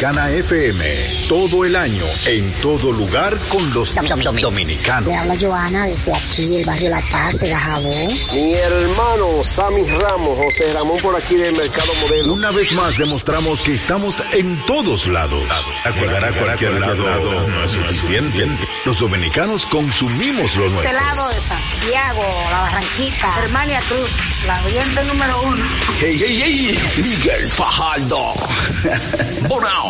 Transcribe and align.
Dominicana 0.00 0.30
FM, 0.30 0.84
todo 1.28 1.62
el 1.66 1.76
año, 1.76 2.04
en 2.24 2.50
todo 2.62 2.90
lugar 2.90 3.36
con 3.50 3.74
los 3.74 3.94
dominicanos. 4.40 5.08
Le 5.08 5.14
habla 5.14 5.36
Joana 5.38 5.84
desde 5.84 6.14
aquí, 6.14 6.56
el 6.56 6.64
barrio 6.64 6.88
La 6.88 7.00
Paz, 7.12 7.38
de 7.38 7.50
Dajabón. 7.50 8.08
Mi 8.32 8.54
hermano 8.54 9.44
Sammy 9.44 9.84
Ramos, 9.84 10.38
José 10.38 10.72
Ramón 10.72 10.98
por 11.02 11.14
aquí 11.14 11.34
del 11.34 11.54
Mercado 11.54 11.92
Modelo. 12.00 12.32
Una 12.32 12.50
vez 12.50 12.72
más 12.72 12.96
demostramos 12.96 13.60
que 13.60 13.74
estamos 13.74 14.22
en 14.32 14.64
todos 14.64 15.06
lados. 15.06 15.44
Llegar 15.94 16.24
a 16.24 16.32
cualquier 16.32 16.80
lado 16.80 17.46
no 17.46 17.62
es 17.62 17.72
suficiente. 17.72 18.46
Los 18.86 19.00
dominicanos 19.00 19.66
consumimos 19.66 20.56
lo 20.56 20.64
Este 20.64 20.76
nuestro. 20.76 20.98
lado 20.98 21.28
de 21.28 21.40
Santiago, 21.42 22.24
La 22.50 22.60
Barranquita, 22.62 23.32
Germania 23.34 23.82
Cruz, 23.86 24.16
la 24.46 24.62
oyente 24.64 25.04
número 25.04 25.42
uno. 25.42 25.64
Hey, 26.00 26.16
hey, 26.18 26.42
hey, 26.42 26.78
Miguel 27.04 27.50
Fajardo. 27.50 28.32
Bonao. 29.46 29.89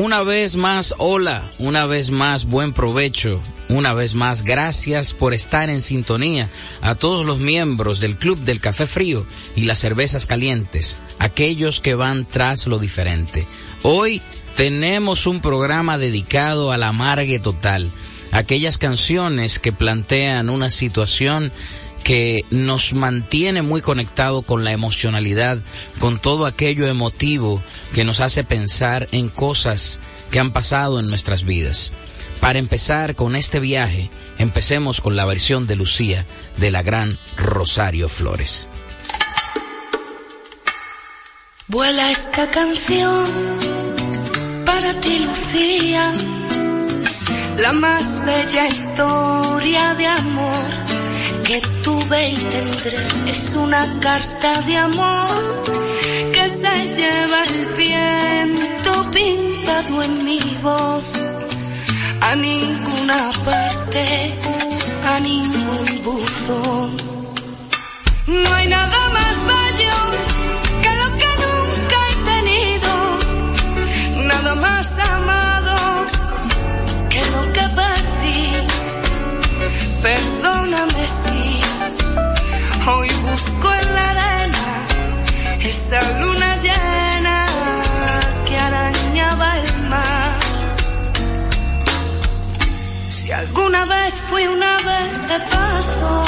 Una 0.00 0.22
vez 0.22 0.56
más, 0.56 0.94
hola, 0.96 1.42
una 1.58 1.84
vez 1.84 2.10
más, 2.10 2.46
buen 2.46 2.72
provecho, 2.72 3.38
una 3.68 3.92
vez 3.92 4.14
más, 4.14 4.44
gracias 4.44 5.12
por 5.12 5.34
estar 5.34 5.68
en 5.68 5.82
sintonía 5.82 6.48
a 6.80 6.94
todos 6.94 7.26
los 7.26 7.38
miembros 7.38 8.00
del 8.00 8.16
Club 8.16 8.38
del 8.38 8.62
Café 8.62 8.86
Frío 8.86 9.26
y 9.56 9.66
las 9.66 9.80
Cervezas 9.80 10.24
Calientes, 10.24 10.96
aquellos 11.18 11.82
que 11.82 11.94
van 11.94 12.24
tras 12.24 12.66
lo 12.66 12.78
diferente. 12.78 13.46
Hoy 13.82 14.22
tenemos 14.56 15.26
un 15.26 15.42
programa 15.42 15.98
dedicado 15.98 16.72
a 16.72 16.78
la 16.78 16.88
amargue 16.88 17.38
total, 17.38 17.90
aquellas 18.32 18.78
canciones 18.78 19.58
que 19.58 19.70
plantean 19.70 20.48
una 20.48 20.70
situación 20.70 21.52
que 22.04 22.44
nos 22.50 22.92
mantiene 22.92 23.62
muy 23.62 23.82
conectado 23.82 24.42
con 24.42 24.64
la 24.64 24.72
emocionalidad, 24.72 25.58
con 25.98 26.18
todo 26.18 26.46
aquello 26.46 26.86
emotivo 26.86 27.62
que 27.94 28.04
nos 28.04 28.20
hace 28.20 28.44
pensar 28.44 29.08
en 29.12 29.28
cosas 29.28 30.00
que 30.30 30.40
han 30.40 30.52
pasado 30.52 31.00
en 31.00 31.08
nuestras 31.08 31.44
vidas. 31.44 31.92
Para 32.40 32.58
empezar 32.58 33.14
con 33.14 33.36
este 33.36 33.60
viaje, 33.60 34.10
empecemos 34.38 35.00
con 35.00 35.14
la 35.14 35.26
versión 35.26 35.66
de 35.66 35.76
Lucía 35.76 36.24
de 36.56 36.70
la 36.70 36.82
gran 36.82 37.16
Rosario 37.36 38.08
Flores. 38.08 38.68
Vuela 41.68 42.10
esta 42.10 42.50
canción 42.50 43.26
para 44.64 44.92
ti, 45.00 45.24
Lucía, 45.24 46.12
la 47.58 47.72
más 47.74 48.24
bella 48.24 48.66
historia 48.66 49.94
de 49.94 50.06
amor 50.06 51.09
que 51.50 51.60
tuve 51.82 52.28
y 52.28 52.36
tendré. 52.36 52.96
Es 53.26 53.54
una 53.56 53.82
carta 53.98 54.62
de 54.62 54.76
amor 54.76 55.64
que 56.32 56.48
se 56.48 56.74
lleva 56.98 57.40
el 57.42 57.66
viento 57.76 59.10
pintado 59.10 60.02
en 60.04 60.24
mi 60.24 60.40
voz. 60.62 61.06
A 62.20 62.36
ninguna 62.36 63.30
parte, 63.44 64.04
a 65.12 65.18
ningún 65.20 65.86
buzón. 66.04 66.96
No 68.28 68.54
hay 68.54 68.68
nada 68.68 69.00
más 69.16 69.36
bello 69.50 70.29
Hoy 82.86 83.08
busco 83.22 83.68
en 83.74 83.94
la 83.94 84.10
arena 84.10 84.86
esa 85.60 86.00
luna 86.20 86.56
llena 86.56 87.46
que 88.46 88.56
arañaba 88.56 89.58
el 89.58 89.88
mar. 89.90 90.40
Si 93.08 93.30
alguna 93.30 93.84
vez 93.84 94.14
fui 94.22 94.46
una 94.46 94.76
vez 94.78 95.28
de 95.28 95.40
paso, 95.50 96.24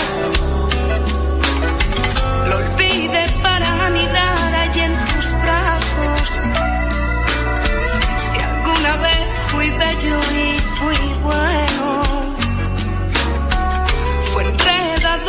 lo 2.48 2.56
olvidé 2.56 3.24
para 3.42 3.86
anidar 3.86 4.54
allí 4.64 4.80
en 4.80 5.04
tus 5.06 5.32
brazos. 5.40 6.28
Si 8.18 8.38
alguna 8.38 8.96
vez 8.98 9.28
fui 9.48 9.70
bello 9.70 10.20
y 10.34 10.58
fui 10.76 11.14
bueno 11.22 11.71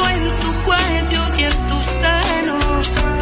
en 0.09 0.35
tu 0.41 0.53
cuello 0.65 1.21
y 1.37 1.43
en 1.43 1.67
tus 1.67 1.85
senos. 1.85 3.12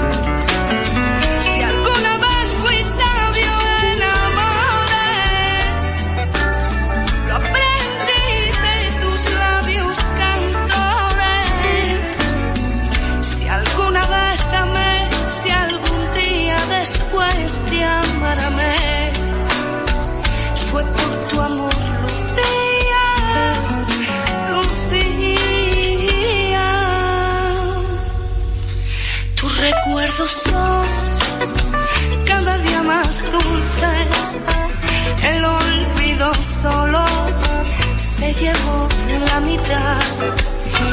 Se 38.22 38.34
llevó 38.34 38.88
la 39.30 39.40
mitad 39.42 40.02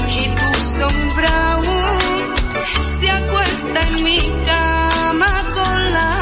y 0.09 0.29
tu 0.29 0.81
sombra 0.81 1.53
aún 1.53 2.35
se 2.81 3.11
acuesta 3.11 3.81
en 3.89 4.03
mi 4.03 4.19
cama 4.47 5.45
con 5.53 5.93
la 5.93 6.18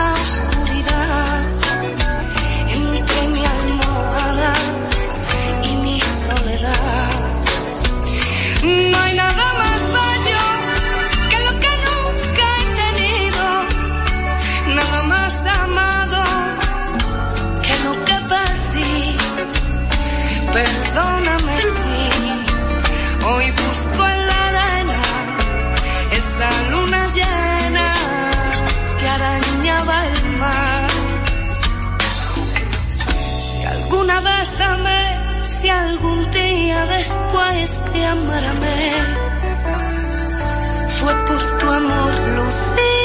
después 36.86 37.92
de 37.92 38.04
amarme, 38.04 38.92
fue 41.00 41.14
por 41.26 41.58
tu 41.58 41.68
amor, 41.70 42.12
Lucía. 42.36 42.95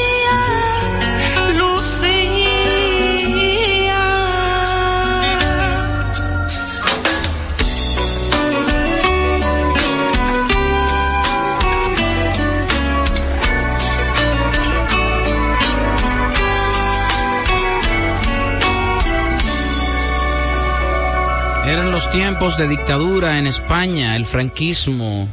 Tiempos 22.12 22.58
de 22.58 22.68
dictadura 22.68 23.40
en 23.40 23.48
España, 23.48 24.18
el 24.18 24.26
franquismo 24.26 25.30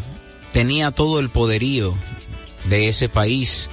tenía 0.52 0.92
todo 0.92 1.18
el 1.18 1.28
poderío 1.28 1.92
de 2.66 2.88
ese 2.88 3.08
país 3.08 3.68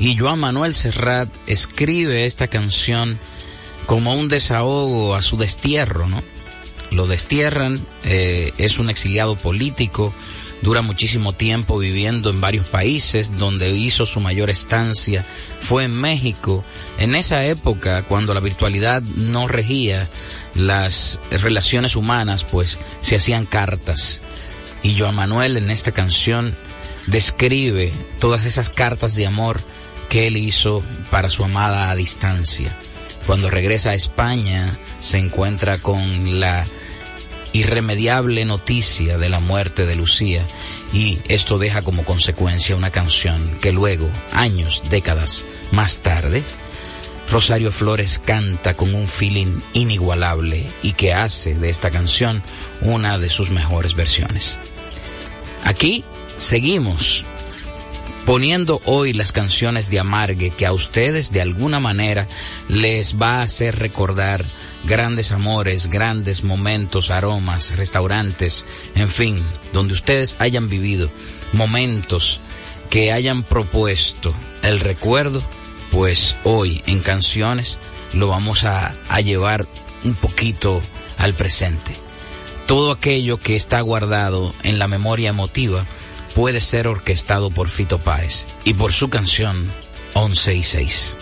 y 0.00 0.16
Joan 0.16 0.40
Manuel 0.40 0.74
Serrat 0.74 1.28
escribe 1.46 2.26
esta 2.26 2.48
canción 2.48 3.20
como 3.86 4.14
un 4.14 4.28
desahogo 4.28 5.14
a 5.14 5.22
su 5.22 5.36
destierro, 5.36 6.08
¿no? 6.08 6.24
Lo 6.90 7.06
destierran, 7.06 7.78
eh, 8.04 8.52
es 8.58 8.80
un 8.80 8.90
exiliado 8.90 9.36
político, 9.36 10.12
dura 10.62 10.82
muchísimo 10.82 11.32
tiempo 11.32 11.78
viviendo 11.78 12.30
en 12.30 12.40
varios 12.40 12.66
países, 12.66 13.36
donde 13.38 13.70
hizo 13.70 14.06
su 14.06 14.20
mayor 14.20 14.50
estancia 14.50 15.24
fue 15.60 15.84
en 15.84 15.94
México. 15.94 16.64
En 16.98 17.14
esa 17.14 17.44
época, 17.44 18.02
cuando 18.02 18.34
la 18.34 18.40
virtualidad 18.40 19.02
no 19.02 19.48
regía 19.48 20.08
las 20.54 21.20
relaciones 21.30 21.96
humanas, 21.96 22.44
pues 22.44 22.78
se 23.00 23.16
hacían 23.16 23.46
cartas. 23.46 24.22
Y 24.82 24.98
Joan 24.98 25.14
Manuel 25.14 25.56
en 25.56 25.70
esta 25.70 25.92
canción 25.92 26.54
describe 27.06 27.92
todas 28.18 28.44
esas 28.44 28.70
cartas 28.70 29.14
de 29.14 29.26
amor 29.26 29.60
que 30.08 30.26
él 30.26 30.36
hizo 30.36 30.82
para 31.10 31.30
su 31.30 31.44
amada 31.44 31.90
a 31.90 31.96
distancia. 31.96 32.74
Cuando 33.26 33.50
regresa 33.50 33.90
a 33.90 33.94
España, 33.94 34.76
se 35.00 35.18
encuentra 35.18 35.78
con 35.78 36.40
la 36.40 36.66
irremediable 37.52 38.44
noticia 38.44 39.18
de 39.18 39.28
la 39.28 39.40
muerte 39.40 39.86
de 39.86 39.96
Lucía 39.96 40.46
y 40.92 41.18
esto 41.28 41.58
deja 41.58 41.82
como 41.82 42.04
consecuencia 42.04 42.76
una 42.76 42.90
canción 42.90 43.50
que 43.60 43.72
luego, 43.72 44.08
años, 44.32 44.82
décadas 44.90 45.44
más 45.72 45.98
tarde, 45.98 46.42
Rosario 47.30 47.70
Flores 47.70 48.20
canta 48.24 48.74
con 48.74 48.94
un 48.94 49.06
feeling 49.06 49.60
inigualable 49.72 50.66
y 50.82 50.92
que 50.92 51.12
hace 51.12 51.54
de 51.54 51.70
esta 51.70 51.90
canción 51.90 52.42
una 52.80 53.18
de 53.18 53.28
sus 53.28 53.50
mejores 53.50 53.94
versiones. 53.94 54.58
Aquí 55.64 56.04
seguimos 56.38 57.24
poniendo 58.26 58.80
hoy 58.84 59.12
las 59.12 59.32
canciones 59.32 59.90
de 59.90 60.00
Amargue 60.00 60.50
que 60.50 60.66
a 60.66 60.72
ustedes 60.72 61.30
de 61.32 61.40
alguna 61.40 61.78
manera 61.78 62.26
les 62.68 63.20
va 63.20 63.38
a 63.38 63.42
hacer 63.42 63.78
recordar 63.78 64.44
grandes 64.84 65.32
amores, 65.32 65.88
grandes 65.88 66.44
momentos, 66.44 67.10
aromas, 67.10 67.76
restaurantes, 67.76 68.66
en 68.94 69.08
fin, 69.08 69.42
donde 69.72 69.94
ustedes 69.94 70.36
hayan 70.38 70.68
vivido 70.68 71.10
momentos 71.52 72.40
que 72.88 73.12
hayan 73.12 73.42
propuesto 73.42 74.34
el 74.62 74.80
recuerdo, 74.80 75.42
pues 75.90 76.36
hoy 76.44 76.82
en 76.86 77.00
canciones 77.00 77.78
lo 78.12 78.28
vamos 78.28 78.64
a, 78.64 78.94
a 79.08 79.20
llevar 79.20 79.66
un 80.04 80.14
poquito 80.14 80.80
al 81.18 81.34
presente. 81.34 81.94
Todo 82.66 82.92
aquello 82.92 83.38
que 83.38 83.56
está 83.56 83.80
guardado 83.80 84.54
en 84.62 84.78
la 84.78 84.88
memoria 84.88 85.30
emotiva 85.30 85.84
puede 86.34 86.60
ser 86.60 86.86
orquestado 86.86 87.50
por 87.50 87.68
Fito 87.68 87.98
Páez 87.98 88.46
y 88.64 88.74
por 88.74 88.92
su 88.92 89.10
canción 89.10 89.70
11 90.14 90.54
y 90.54 90.62
6. 90.62 91.16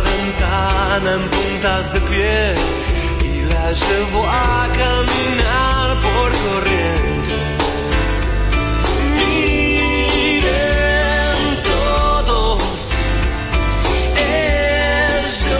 Ventana 0.00 1.12
en 1.14 1.30
puntas 1.30 1.92
de 1.94 2.00
pie 2.00 2.54
y 3.22 3.42
la 3.46 3.72
llevó 3.72 4.26
a 4.26 4.68
caminar 4.82 6.00
por 6.02 6.30
corrientes. 6.46 8.08
Miren 9.18 10.58
todos, 11.62 12.60
ellos 15.16 15.54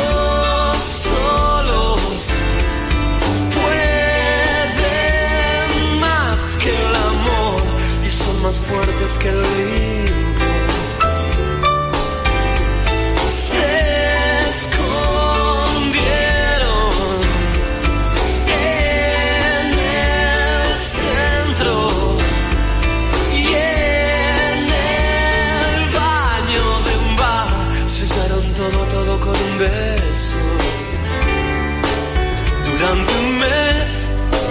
solos 0.82 2.00
pueden 3.56 4.90
más 6.00 6.40
que 6.62 6.70
el 6.70 6.94
amor 7.10 7.62
y 8.04 8.08
son 8.08 8.42
más 8.42 8.56
fuertes 8.60 9.18
que 9.18 9.28
el 9.28 9.42
limbo. 9.42 10.13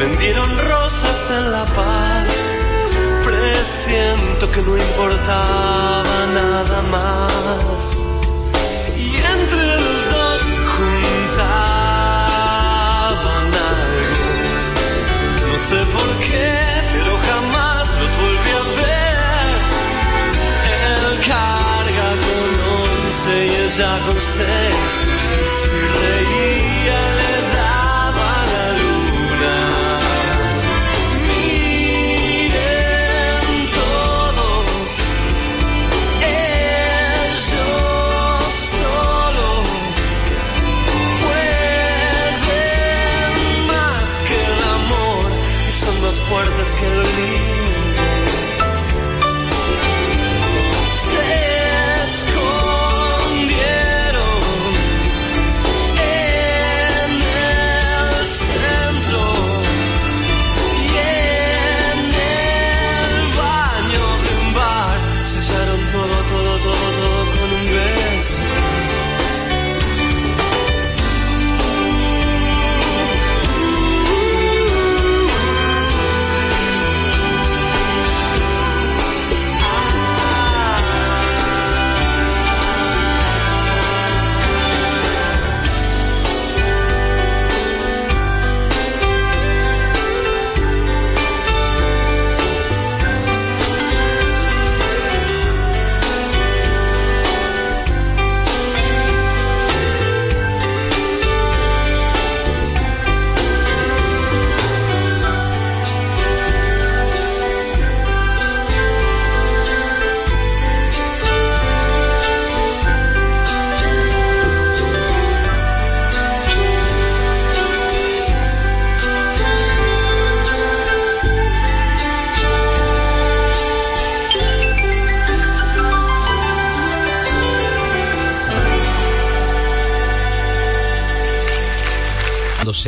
Vendieron 0.03 0.49
rosas 0.57 1.31
en 1.37 1.51
La 1.51 1.65
Paz. 1.65 2.65
Presiento 3.23 4.51
que 4.51 4.61
no 4.61 4.77
importaba 4.77 6.17
nada 6.33 6.81
más. 6.95 7.83
Y 8.97 9.15
entre 9.35 9.63
los 9.83 9.99
dos 10.13 10.41
juntaban 10.75 11.45
algo. 13.71 14.35
No 15.49 15.57
sé 15.67 15.79
por 15.95 16.09
qué, 16.25 16.53
pero 16.93 17.13
jamás 17.29 17.85
los 17.99 18.13
volví 18.23 18.51
a 18.61 18.63
ver. 18.81 19.17
Él 20.91 21.05
carga 21.31 22.09
con 22.25 22.51
once 22.83 23.33
y 23.45 23.53
ella 23.65 23.91
con 24.05 24.19
seis. 24.19 24.93
Y 25.43 25.45
si 25.57 25.75
reía 26.01 27.01
son 46.33 46.45
más 46.45 46.55
fuertes 46.55 46.75
que 46.75 46.87
el 46.87 46.93
lindo. 46.93 47.62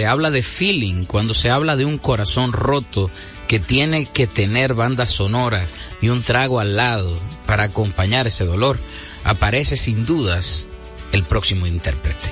Habla 0.07 0.31
de 0.31 0.43
feeling, 0.43 1.05
cuando 1.05 1.33
se 1.33 1.50
habla 1.50 1.75
de 1.75 1.85
un 1.85 1.97
corazón 1.97 2.53
roto 2.53 3.09
que 3.47 3.59
tiene 3.59 4.05
que 4.05 4.27
tener 4.27 4.74
banda 4.74 5.05
sonora 5.05 5.65
y 6.01 6.09
un 6.09 6.24
trago 6.24 6.59
al 6.59 6.75
lado 6.75 7.17
para 7.45 7.63
acompañar 7.63 8.27
ese 8.27 8.45
dolor, 8.45 8.79
aparece 9.24 9.77
sin 9.77 10.05
dudas 10.05 10.67
el 11.12 11.24
próximo 11.24 11.67
intérprete. 11.67 12.31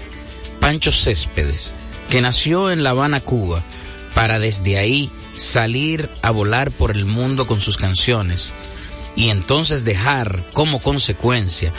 Pancho 0.60 0.92
Céspedes, 0.92 1.76
que 2.10 2.22
nació 2.22 2.72
en 2.72 2.84
La 2.84 2.92
Habana, 2.92 3.22
Cuba, 3.22 3.64
para 4.14 4.40
desde 4.40 4.78
ahí 4.78 5.10
salir 5.36 6.10
a 6.22 6.32
volar 6.32 6.72
por 6.72 6.92
el 6.92 7.06
mundo 7.06 7.48
con 7.48 7.60
sus 7.60 7.78
canciones 7.78 8.54
y 9.16 9.30
entonces 9.30 9.84
dejar 9.84 10.44
como 10.54 10.80
consecuencia 10.80 11.72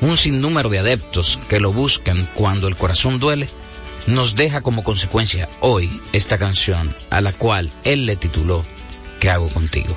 un 0.00 0.16
sinnúmero 0.16 0.68
de 0.68 0.78
adeptos 0.78 1.38
que 1.48 1.60
lo 1.60 1.72
buscan 1.72 2.28
cuando 2.34 2.68
el 2.68 2.76
corazón 2.76 3.18
duele, 3.18 3.48
nos 4.08 4.34
deja 4.34 4.62
como 4.62 4.82
consecuencia 4.82 5.48
hoy 5.60 6.00
esta 6.12 6.38
canción 6.38 6.94
a 7.10 7.20
la 7.20 7.32
cual 7.32 7.70
él 7.84 8.06
le 8.06 8.16
tituló 8.16 8.64
¿Qué 9.20 9.28
hago 9.28 9.48
contigo? 9.48 9.96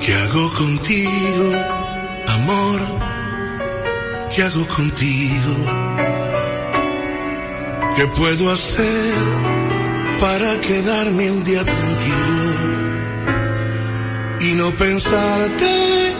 ¿Qué 0.00 0.14
hago 0.14 0.52
contigo, 0.54 1.52
amor? 2.26 2.80
¿Qué 4.34 4.42
hago 4.42 4.66
contigo? 4.66 6.21
¿Qué 7.96 8.06
puedo 8.06 8.50
hacer 8.50 9.14
para 10.18 10.58
quedarme 10.60 11.30
un 11.30 11.44
día 11.44 11.62
tranquilo 11.62 12.82
y 14.40 14.52
no 14.54 14.70
pensarte 14.70 16.14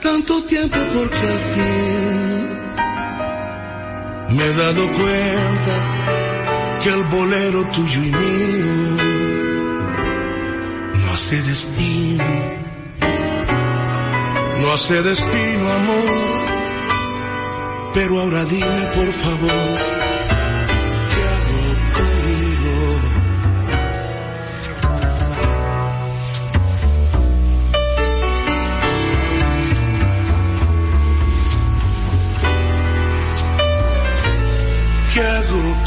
tanto 0.00 0.42
tiempo 0.44 0.78
porque 0.94 1.26
al 1.34 1.40
fin 1.54 2.58
me 4.30 4.44
he 4.44 4.52
dado 4.54 4.82
cuenta 4.92 5.76
que 6.82 6.88
el 6.88 7.02
bolero 7.04 7.64
tuyo 7.66 8.02
y 8.02 8.10
mío 8.10 8.96
no 10.94 11.12
hace 11.12 11.42
destino, 11.42 12.24
no 14.62 14.72
hace 14.72 15.02
destino 15.02 15.72
amor, 15.72 16.44
pero 17.92 18.20
ahora 18.20 18.44
dime 18.44 18.82
por 18.94 19.12
favor. 19.12 19.97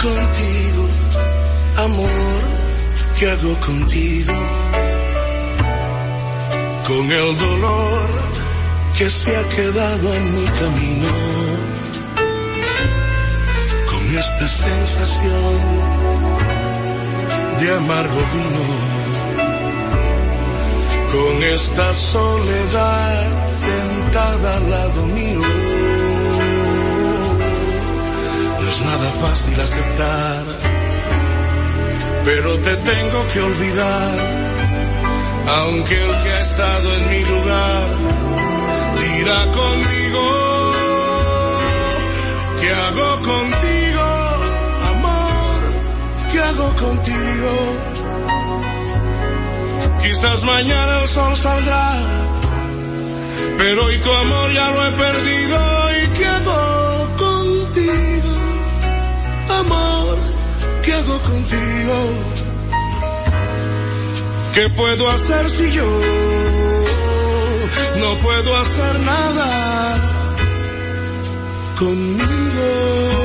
Contigo, 0.02 0.84
amor? 1.78 2.42
¿Qué 3.20 3.30
hago 3.30 3.56
contigo? 3.60 4.34
Con 6.88 7.12
el 7.12 7.38
dolor 7.38 8.10
que 8.98 9.10
se 9.10 9.36
ha 9.38 9.50
quedado 9.50 10.14
en 10.16 10.36
mi 10.36 10.48
camino, 10.62 11.14
con 13.92 14.18
esta 14.18 14.48
sensación 14.48 15.54
de 17.60 17.76
amargo 17.76 18.22
vino, 18.34 18.66
con 21.14 21.44
esta 21.44 21.94
soledad 21.94 23.46
sentada 23.46 24.58
al 24.58 24.70
lado 24.72 25.06
mío. 25.06 25.71
Es 28.72 28.82
nada 28.86 29.10
fácil 29.24 29.60
aceptar, 29.60 30.44
pero 32.24 32.56
te 32.60 32.76
tengo 32.78 33.28
que 33.34 33.40
olvidar, 33.42 34.14
aunque 35.60 35.96
el 36.06 36.12
que 36.24 36.30
ha 36.30 36.42
estado 36.42 36.88
en 36.98 37.10
mi 37.10 37.22
lugar 37.26 37.84
dirá 39.04 39.40
conmigo, 39.60 40.24
¿qué 42.62 42.70
hago 42.86 43.10
contigo, 43.32 44.08
amor? 44.94 45.60
¿Qué 46.32 46.40
hago 46.40 46.68
contigo? 46.86 47.54
Quizás 50.02 50.44
mañana 50.44 51.02
el 51.02 51.08
sol 51.10 51.36
saldrá, 51.36 51.90
pero 53.58 53.86
hoy 53.86 53.98
tu 53.98 54.12
amor 54.24 54.52
ya 54.54 54.72
lo 54.72 54.88
he 54.88 54.92
perdido. 54.92 55.60
¿Y 56.04 56.08
qué 56.18 56.26
amor? 59.62 60.18
¿qué 60.84 60.94
hago 60.94 61.18
contigo? 61.20 61.98
¿Qué 64.56 64.70
puedo 64.70 65.10
hacer 65.10 65.50
si 65.50 65.72
yo 65.72 65.90
no 68.02 68.22
puedo 68.22 68.58
hacer 68.58 69.00
nada 69.00 69.98
conmigo? 71.80 73.21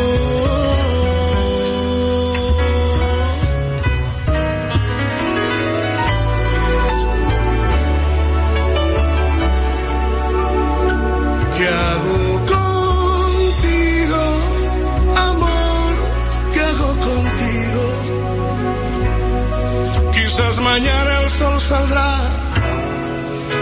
Saldrá, 21.67 22.13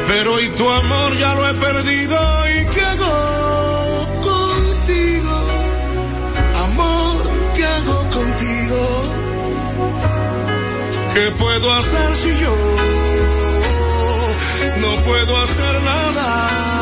pero 0.08 0.34
hoy 0.34 0.46
tu 0.58 0.68
amor 0.68 1.16
ya 1.16 1.34
lo 1.34 1.48
he 1.48 1.54
perdido. 1.54 2.18
¿Y 2.56 2.66
qué 2.72 2.80
hago 2.92 3.14
contigo, 4.30 5.36
amor? 6.66 7.16
¿Qué 7.56 7.64
hago 7.64 7.98
contigo? 8.18 8.80
¿Qué 11.14 11.30
puedo 11.42 11.74
hacer 11.78 12.16
si 12.16 12.30
yo 12.44 12.56
no 14.82 15.04
puedo 15.04 15.32
hacer 15.44 15.82
nada? 15.82 16.73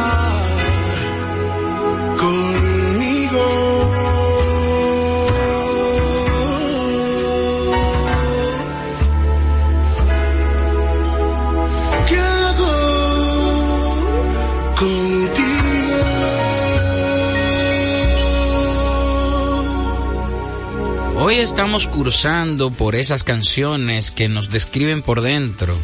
Hoy 21.33 21.39
estamos 21.39 21.89
cursando 21.89 22.71
por 22.71 22.95
esas 22.95 23.25
canciones 23.25 24.11
que 24.11 24.29
nos 24.29 24.51
describen 24.51 25.01
por 25.01 25.23
dentro, 25.23 25.75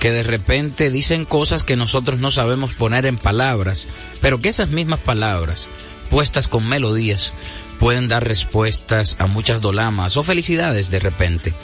que 0.00 0.10
de 0.10 0.24
repente 0.24 0.90
dicen 0.90 1.24
cosas 1.24 1.62
que 1.62 1.76
nosotros 1.76 2.18
no 2.18 2.32
sabemos 2.32 2.74
poner 2.74 3.06
en 3.06 3.16
palabras, 3.16 3.86
pero 4.20 4.40
que 4.40 4.48
esas 4.48 4.70
mismas 4.70 4.98
palabras, 4.98 5.68
puestas 6.10 6.48
con 6.48 6.68
melodías, 6.68 7.32
pueden 7.78 8.08
dar 8.08 8.26
respuestas 8.26 9.14
a 9.20 9.28
muchas 9.28 9.60
dolamas 9.60 10.16
o 10.16 10.24
felicidades 10.24 10.90
de 10.90 10.98
repente. 10.98 11.54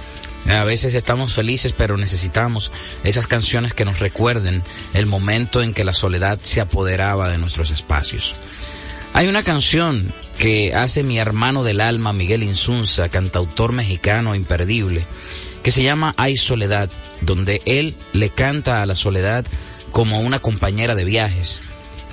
A 0.48 0.62
veces 0.62 0.94
estamos 0.94 1.34
felices, 1.34 1.74
pero 1.76 1.96
necesitamos 1.96 2.70
esas 3.02 3.26
canciones 3.26 3.74
que 3.74 3.84
nos 3.84 3.98
recuerden 3.98 4.62
el 4.94 5.06
momento 5.06 5.60
en 5.60 5.74
que 5.74 5.82
la 5.82 5.92
soledad 5.92 6.38
se 6.40 6.60
apoderaba 6.60 7.28
de 7.28 7.38
nuestros 7.38 7.72
espacios. 7.72 8.36
Hay 9.18 9.26
una 9.26 9.42
canción 9.42 10.06
que 10.38 10.74
hace 10.76 11.02
mi 11.02 11.18
hermano 11.18 11.64
del 11.64 11.80
alma, 11.80 12.12
Miguel 12.12 12.44
Insunza, 12.44 13.08
cantautor 13.08 13.72
mexicano 13.72 14.36
imperdible, 14.36 15.04
que 15.64 15.72
se 15.72 15.82
llama 15.82 16.14
Hay 16.16 16.36
Soledad, 16.36 16.88
donde 17.22 17.60
él 17.66 17.96
le 18.12 18.30
canta 18.30 18.80
a 18.80 18.86
la 18.86 18.94
soledad 18.94 19.44
como 19.90 20.20
una 20.20 20.38
compañera 20.38 20.94
de 20.94 21.04
viajes, 21.04 21.62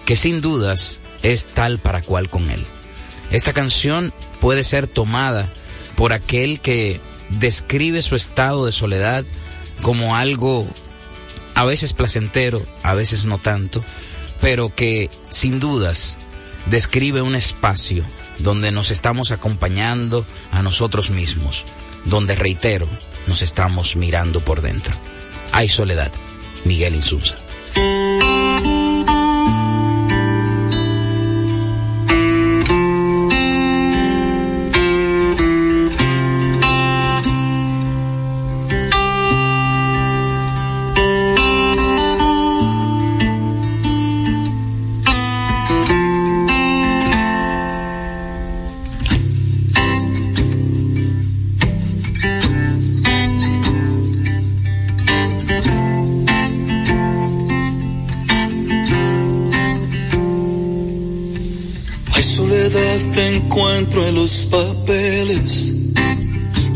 que 0.07 0.15
sin 0.15 0.41
dudas 0.41 0.99
es 1.21 1.45
tal 1.45 1.77
para 1.77 2.01
cual 2.01 2.27
con 2.27 2.49
él. 2.49 2.65
Esta 3.29 3.53
canción 3.53 4.11
puede 4.41 4.63
ser 4.63 4.87
tomada 4.87 5.47
por 5.95 6.11
aquel 6.11 6.59
que 6.59 6.99
describe 7.29 8.01
su 8.01 8.15
estado 8.15 8.65
de 8.65 8.71
soledad 8.71 9.23
como 9.83 10.15
algo 10.15 10.67
a 11.53 11.65
veces 11.65 11.93
placentero, 11.93 12.65
a 12.81 12.95
veces 12.95 13.25
no 13.25 13.37
tanto, 13.37 13.83
pero 14.41 14.73
que 14.73 15.11
sin 15.29 15.59
dudas 15.59 16.17
describe 16.67 17.21
un 17.21 17.35
espacio 17.35 18.03
donde 18.39 18.71
nos 18.71 18.91
estamos 18.91 19.31
acompañando 19.31 20.25
a 20.51 20.61
nosotros 20.61 21.09
mismos, 21.09 21.65
donde 22.05 22.35
reitero, 22.35 22.87
nos 23.27 23.41
estamos 23.41 23.95
mirando 23.95 24.39
por 24.39 24.61
dentro. 24.61 24.93
Hay 25.51 25.69
soledad. 25.69 26.11
Miguel 26.65 26.95
Insunza. 26.95 27.44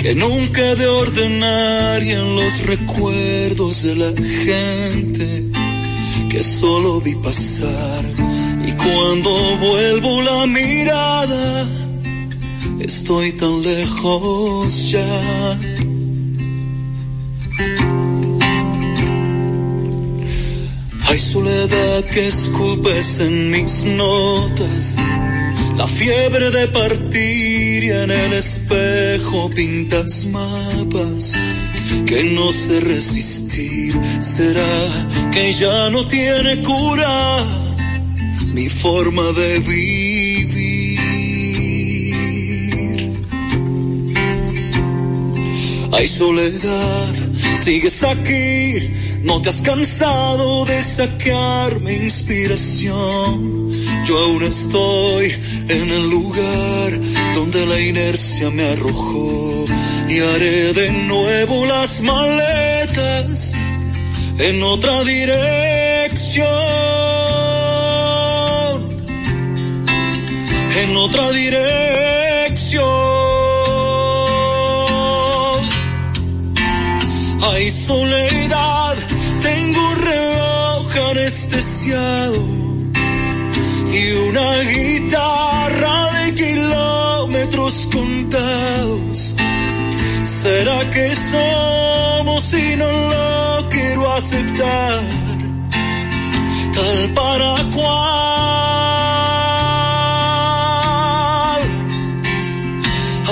Que 0.10 0.16
nunca 0.16 0.74
de 0.74 0.88
ordenar 0.88 2.02
y 2.02 2.14
en 2.14 2.36
los 2.36 2.66
recuerdos 2.66 3.84
de 3.84 3.96
la 3.96 4.12
gente 4.44 5.28
que 6.32 6.42
solo 6.42 7.00
vi 7.00 7.14
pasar 7.14 8.04
y 8.66 8.72
cuando 8.72 9.30
vuelvo 9.58 10.20
la 10.24 10.48
mirada 10.48 11.68
estoy 12.80 13.34
tan 13.34 13.62
lejos 13.62 14.90
ya. 14.90 15.60
Hay 21.06 21.20
soledad 21.20 22.06
que 22.06 22.28
escupes 22.28 23.20
en 23.20 23.52
mis 23.52 23.84
notas, 23.84 24.98
la 25.78 25.88
fiebre 25.88 26.50
de 26.50 26.68
partir 26.70 27.59
en 27.90 28.12
el 28.12 28.34
espejo 28.34 29.50
pintas 29.50 30.26
mapas 30.28 31.34
que 32.06 32.24
no 32.36 32.52
sé 32.52 32.80
resistir. 32.82 33.96
¿Será 34.20 35.30
que 35.32 35.54
ya 35.54 35.90
no 35.90 36.08
tiene 36.08 36.62
cura 36.62 37.46
mi 38.54 38.70
forma 38.70 39.24
de 39.24 39.60
vivir? 39.60 41.00
Hay 45.92 46.08
soledad, 46.08 47.16
sigues 47.56 48.04
aquí 48.04 49.00
no 49.24 49.42
te 49.42 49.50
has 49.50 49.62
cansado 49.62 50.66
de 50.66 50.82
sacarme 50.82 51.94
inspiración. 51.94 53.70
Yo 54.06 54.18
aún 54.18 54.44
estoy 54.44 55.36
en 55.68 55.92
el 55.92 56.10
lugar 56.10 57.00
donde 57.40 57.66
la 57.66 57.80
inercia 57.80 58.50
me 58.50 58.64
arrojó 58.64 59.66
y 60.10 60.20
haré 60.20 60.74
de 60.74 60.92
nuevo 61.08 61.66
las 61.66 62.02
maletas 62.02 63.54
en 64.40 64.62
otra 64.62 65.02
dirección. 65.06 66.46
En 70.84 70.98
otra 70.98 71.32
dirección. 71.32 72.84
Hay 77.52 77.70
soledad, 77.72 78.98
tengo 79.42 79.80
un 79.80 79.96
reloj 79.96 80.98
anestesiado 81.12 82.36
y 83.94 84.12
una 84.28 84.60
guitarra 84.64 86.12
de 86.12 86.34
kilómetros 86.34 86.89
contados. 87.92 89.36
¿Será 90.24 90.90
que 90.90 91.08
somos 91.16 92.54
y 92.54 92.76
no 92.76 92.92
lo 92.92 93.70
quiero 93.70 94.12
aceptar? 94.14 95.00
Tal 96.74 97.10
para 97.14 97.56
cual. 97.76 97.90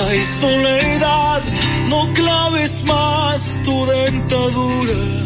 Hay 0.06 0.20
soledad, 0.40 1.42
no 1.88 2.12
claves 2.12 2.84
más 2.84 3.60
tu 3.64 3.86
dentadura 3.86 5.18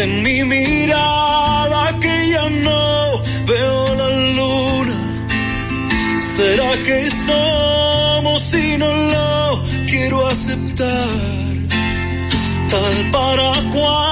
en 0.00 0.22
mi 0.22 0.44
mirada 0.44 1.98
que 2.00 2.28
ya 2.30 2.48
no 2.48 3.22
veo 3.46 3.94
la 3.94 4.10
luna. 4.36 4.96
¿Será 6.18 6.70
que 6.84 7.01
somos 7.32 8.54
y 8.54 8.78
no 8.78 8.86
lo 8.86 9.62
quiero 9.86 10.26
tal 12.68 13.10
para 13.10 13.52
cual, 13.74 14.06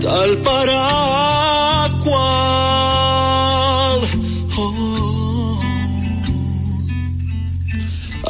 tal 0.00 0.38
para 0.38 0.80
cual. 2.04 4.00
Oh. 4.56 5.60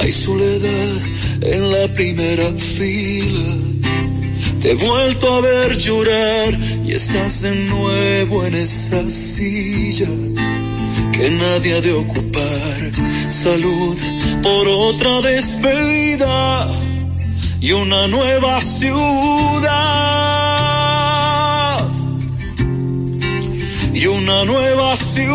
Hay 0.01 0.13
soledad 0.13 0.97
en 1.43 1.71
la 1.71 1.89
primera 1.95 2.53
fila. 2.53 3.55
Te 4.61 4.71
he 4.73 4.75
vuelto 4.75 5.33
a 5.37 5.41
ver 5.41 5.77
llorar 5.77 6.59
y 6.87 6.93
estás 6.93 7.43
de 7.43 7.53
nuevo 7.55 8.45
en 8.45 8.55
esa 8.55 9.11
silla 9.11 10.07
que 11.13 11.31
nadie 11.31 11.75
ha 11.75 11.81
de 11.81 11.93
ocupar. 11.93 12.93
Salud 13.29 13.99
por 14.41 14.69
otra 14.69 15.21
despedida 15.23 16.71
y 17.61 17.73
una 17.73 18.07
nueva 18.07 18.61
ciudad. 18.61 19.01
Y 23.93 24.07
una 24.07 24.45
nueva 24.45 24.97
ciudad. 24.97 25.27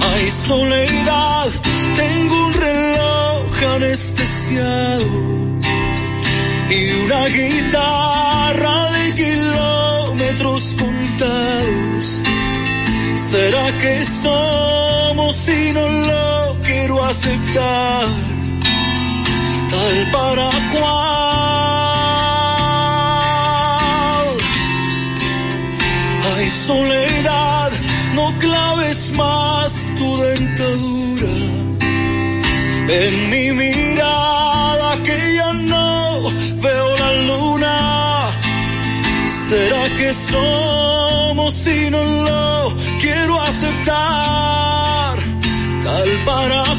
Hay 0.00 0.30
soledad, 0.30 1.50
tengo 1.96 2.46
un 2.46 2.52
reloj 2.54 3.64
anestesiado 3.74 5.51
una 7.04 7.26
guitarra 7.28 8.90
de 8.92 9.14
kilómetros 9.14 10.74
contados. 10.78 12.22
¿Será 13.14 13.66
que 13.80 14.04
somos 14.04 15.48
y 15.48 15.72
no 15.72 15.88
lo 15.88 16.56
quiero 16.62 17.04
aceptar? 17.04 18.06
Tal 19.70 20.10
para 20.12 20.50
cual. 20.72 21.02
Hay 26.36 26.50
soledad, 26.50 27.70
no 28.14 28.36
claves 28.38 29.12
más 29.12 29.90
tu 29.98 30.16
dentadura 30.18 31.32
en 32.88 33.30
mi 33.30 33.52
mirada 33.52 35.02
que 35.02 35.34
ya 35.36 35.52
no 35.54 36.30
¿Será 39.52 39.84
que 39.98 40.14
somos 40.14 41.66
y 41.66 41.90
no 41.90 42.02
lo 42.02 42.74
quiero 43.02 43.38
aceptar? 43.42 45.18
Tal 45.82 46.08
para 46.24 46.71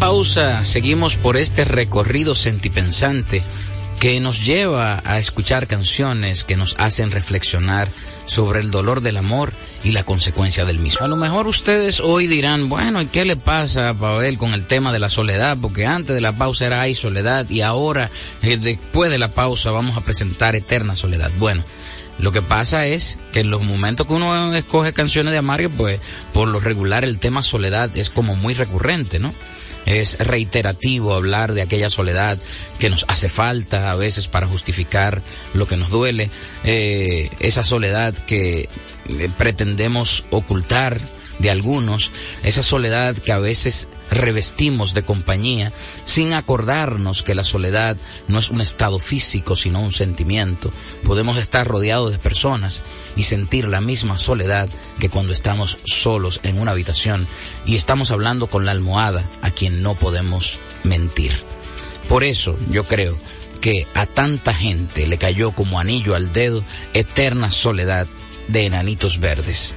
pausa, 0.00 0.64
seguimos 0.64 1.16
por 1.16 1.36
este 1.36 1.66
recorrido 1.66 2.34
sentipensante 2.34 3.42
que 4.00 4.18
nos 4.18 4.46
lleva 4.46 5.02
a 5.04 5.18
escuchar 5.18 5.66
canciones 5.66 6.44
que 6.44 6.56
nos 6.56 6.74
hacen 6.78 7.10
reflexionar 7.10 7.90
sobre 8.24 8.60
el 8.60 8.70
dolor 8.70 9.02
del 9.02 9.18
amor 9.18 9.52
y 9.84 9.92
la 9.92 10.02
consecuencia 10.02 10.64
del 10.64 10.78
mismo. 10.78 11.04
A 11.04 11.08
lo 11.08 11.16
mejor 11.16 11.46
ustedes 11.46 12.00
hoy 12.00 12.26
dirán, 12.26 12.70
bueno, 12.70 13.02
¿y 13.02 13.06
qué 13.06 13.26
le 13.26 13.36
pasa 13.36 13.90
a 13.90 13.94
Pavel 13.94 14.38
con 14.38 14.54
el 14.54 14.66
tema 14.66 14.90
de 14.90 15.00
la 15.00 15.10
soledad? 15.10 15.58
Porque 15.60 15.84
antes 15.84 16.14
de 16.14 16.22
la 16.22 16.32
pausa 16.32 16.64
era 16.64 16.80
hay 16.80 16.94
soledad 16.94 17.48
y 17.50 17.60
ahora, 17.60 18.10
eh, 18.40 18.56
después 18.56 19.10
de 19.10 19.18
la 19.18 19.28
pausa, 19.28 19.70
vamos 19.70 19.98
a 19.98 20.00
presentar 20.00 20.56
Eterna 20.56 20.96
Soledad. 20.96 21.30
Bueno, 21.38 21.62
lo 22.18 22.32
que 22.32 22.40
pasa 22.40 22.86
es 22.86 23.20
que 23.32 23.40
en 23.40 23.50
los 23.50 23.62
momentos 23.64 24.06
que 24.06 24.14
uno 24.14 24.54
escoge 24.54 24.94
canciones 24.94 25.32
de 25.32 25.38
Amario, 25.38 25.68
pues 25.68 26.00
por 26.32 26.48
lo 26.48 26.58
regular 26.58 27.04
el 27.04 27.18
tema 27.18 27.42
soledad 27.42 27.94
es 27.94 28.08
como 28.08 28.34
muy 28.34 28.54
recurrente, 28.54 29.18
¿no? 29.18 29.34
Es 29.90 30.18
reiterativo 30.18 31.14
hablar 31.14 31.52
de 31.52 31.62
aquella 31.62 31.90
soledad 31.90 32.38
que 32.78 32.90
nos 32.90 33.04
hace 33.08 33.28
falta 33.28 33.90
a 33.90 33.96
veces 33.96 34.28
para 34.28 34.46
justificar 34.46 35.20
lo 35.52 35.66
que 35.66 35.76
nos 35.76 35.90
duele, 35.90 36.30
eh, 36.62 37.28
esa 37.40 37.64
soledad 37.64 38.14
que 38.14 38.68
eh, 39.08 39.28
pretendemos 39.36 40.24
ocultar 40.30 41.00
de 41.40 41.50
algunos, 41.50 42.10
esa 42.42 42.62
soledad 42.62 43.16
que 43.16 43.32
a 43.32 43.38
veces 43.38 43.88
revestimos 44.10 44.92
de 44.92 45.02
compañía 45.02 45.72
sin 46.04 46.32
acordarnos 46.34 47.22
que 47.22 47.34
la 47.34 47.44
soledad 47.44 47.96
no 48.28 48.38
es 48.38 48.50
un 48.50 48.60
estado 48.60 48.98
físico 48.98 49.56
sino 49.56 49.80
un 49.80 49.92
sentimiento. 49.92 50.70
Podemos 51.04 51.38
estar 51.38 51.66
rodeados 51.66 52.12
de 52.12 52.18
personas 52.18 52.82
y 53.16 53.22
sentir 53.22 53.68
la 53.68 53.80
misma 53.80 54.18
soledad 54.18 54.68
que 54.98 55.08
cuando 55.08 55.32
estamos 55.32 55.78
solos 55.84 56.40
en 56.42 56.60
una 56.60 56.72
habitación 56.72 57.26
y 57.64 57.76
estamos 57.76 58.10
hablando 58.10 58.48
con 58.48 58.66
la 58.66 58.72
almohada 58.72 59.28
a 59.42 59.50
quien 59.50 59.82
no 59.82 59.94
podemos 59.94 60.58
mentir. 60.84 61.32
Por 62.08 62.22
eso 62.22 62.56
yo 62.68 62.84
creo 62.84 63.16
que 63.60 63.86
a 63.94 64.06
tanta 64.06 64.52
gente 64.52 65.06
le 65.06 65.18
cayó 65.18 65.52
como 65.52 65.80
anillo 65.80 66.14
al 66.14 66.32
dedo 66.32 66.62
eterna 66.92 67.50
soledad 67.50 68.06
de 68.48 68.66
enanitos 68.66 69.20
verdes. 69.20 69.76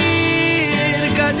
No 1.31 1.37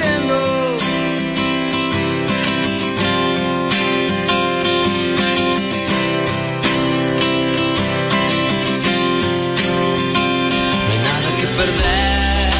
hay 10.87 10.97
nada 10.97 11.29
que 11.39 11.47
perder 11.59 12.53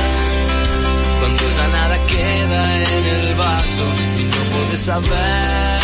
cuando 1.19 1.43
ya 1.57 1.67
nada 1.67 1.97
queda 2.07 2.61
en 2.75 3.05
el 3.05 3.35
vaso 3.35 3.85
y 4.19 4.23
no 4.23 4.35
puedes 4.51 4.81
saber 4.81 5.79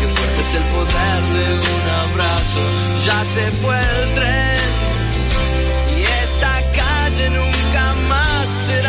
qué 0.00 0.06
fuerte 0.06 0.40
es 0.40 0.54
el 0.54 0.62
poder 0.76 1.22
de 1.34 1.54
un 1.54 1.88
abrazo. 2.10 2.60
Ya 3.04 3.24
se 3.24 3.44
fue 3.60 3.76
el 3.76 4.14
tren 4.14 4.58
y 5.98 6.02
esta 6.02 6.62
calle 6.76 7.30
nunca 7.30 7.94
más 8.08 8.46
será 8.46 8.81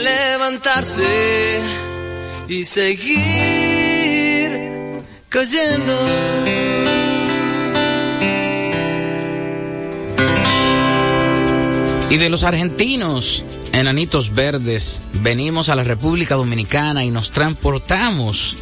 levantarse 0.00 1.60
y 2.48 2.64
seguir 2.64 4.50
cayendo. 5.28 5.96
Y 12.10 12.16
de 12.16 12.28
los 12.28 12.42
argentinos, 12.42 13.44
enanitos 13.72 14.34
verdes, 14.34 15.00
venimos 15.22 15.68
a 15.68 15.76
la 15.76 15.84
República 15.84 16.34
Dominicana 16.34 17.04
y 17.04 17.10
nos 17.10 17.30
transportamos 17.30 18.56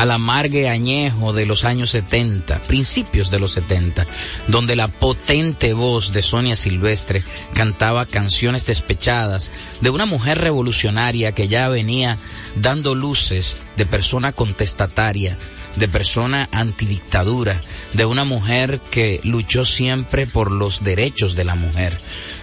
al 0.00 0.12
amargue 0.12 0.70
añejo 0.70 1.34
de 1.34 1.44
los 1.44 1.64
años 1.64 1.90
70, 1.90 2.62
principios 2.62 3.30
de 3.30 3.38
los 3.38 3.52
70, 3.52 4.06
donde 4.48 4.74
la 4.74 4.88
potente 4.88 5.74
voz 5.74 6.14
de 6.14 6.22
Sonia 6.22 6.56
Silvestre 6.56 7.22
cantaba 7.52 8.06
canciones 8.06 8.64
despechadas 8.64 9.52
de 9.82 9.90
una 9.90 10.06
mujer 10.06 10.38
revolucionaria 10.38 11.32
que 11.32 11.48
ya 11.48 11.68
venía 11.68 12.16
dando 12.56 12.94
luces 12.94 13.58
de 13.76 13.84
persona 13.84 14.32
contestataria, 14.32 15.36
de 15.76 15.86
persona 15.86 16.48
antidictadura, 16.50 17.60
de 17.92 18.06
una 18.06 18.24
mujer 18.24 18.80
que 18.90 19.20
luchó 19.22 19.66
siempre 19.66 20.26
por 20.26 20.50
los 20.50 20.82
derechos 20.82 21.36
de 21.36 21.44
la 21.44 21.56
mujer 21.56 22.00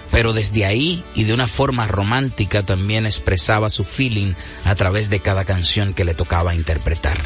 pero 0.10 0.32
desde 0.32 0.64
ahí 0.64 1.04
y 1.16 1.26
de 1.26 1.34
una 1.34 1.48
forma 1.48 1.86
romántica 1.86 2.64
también 2.64 3.06
expresaba 3.06 3.70
su 3.70 3.84
feeling 3.84 4.34
a 4.64 4.74
través 4.74 5.10
de 5.10 5.20
cada 5.20 5.44
canción 5.44 5.94
que 5.94 6.06
le 6.06 6.14
tocaba 6.14 6.56
interpretar. 6.56 7.18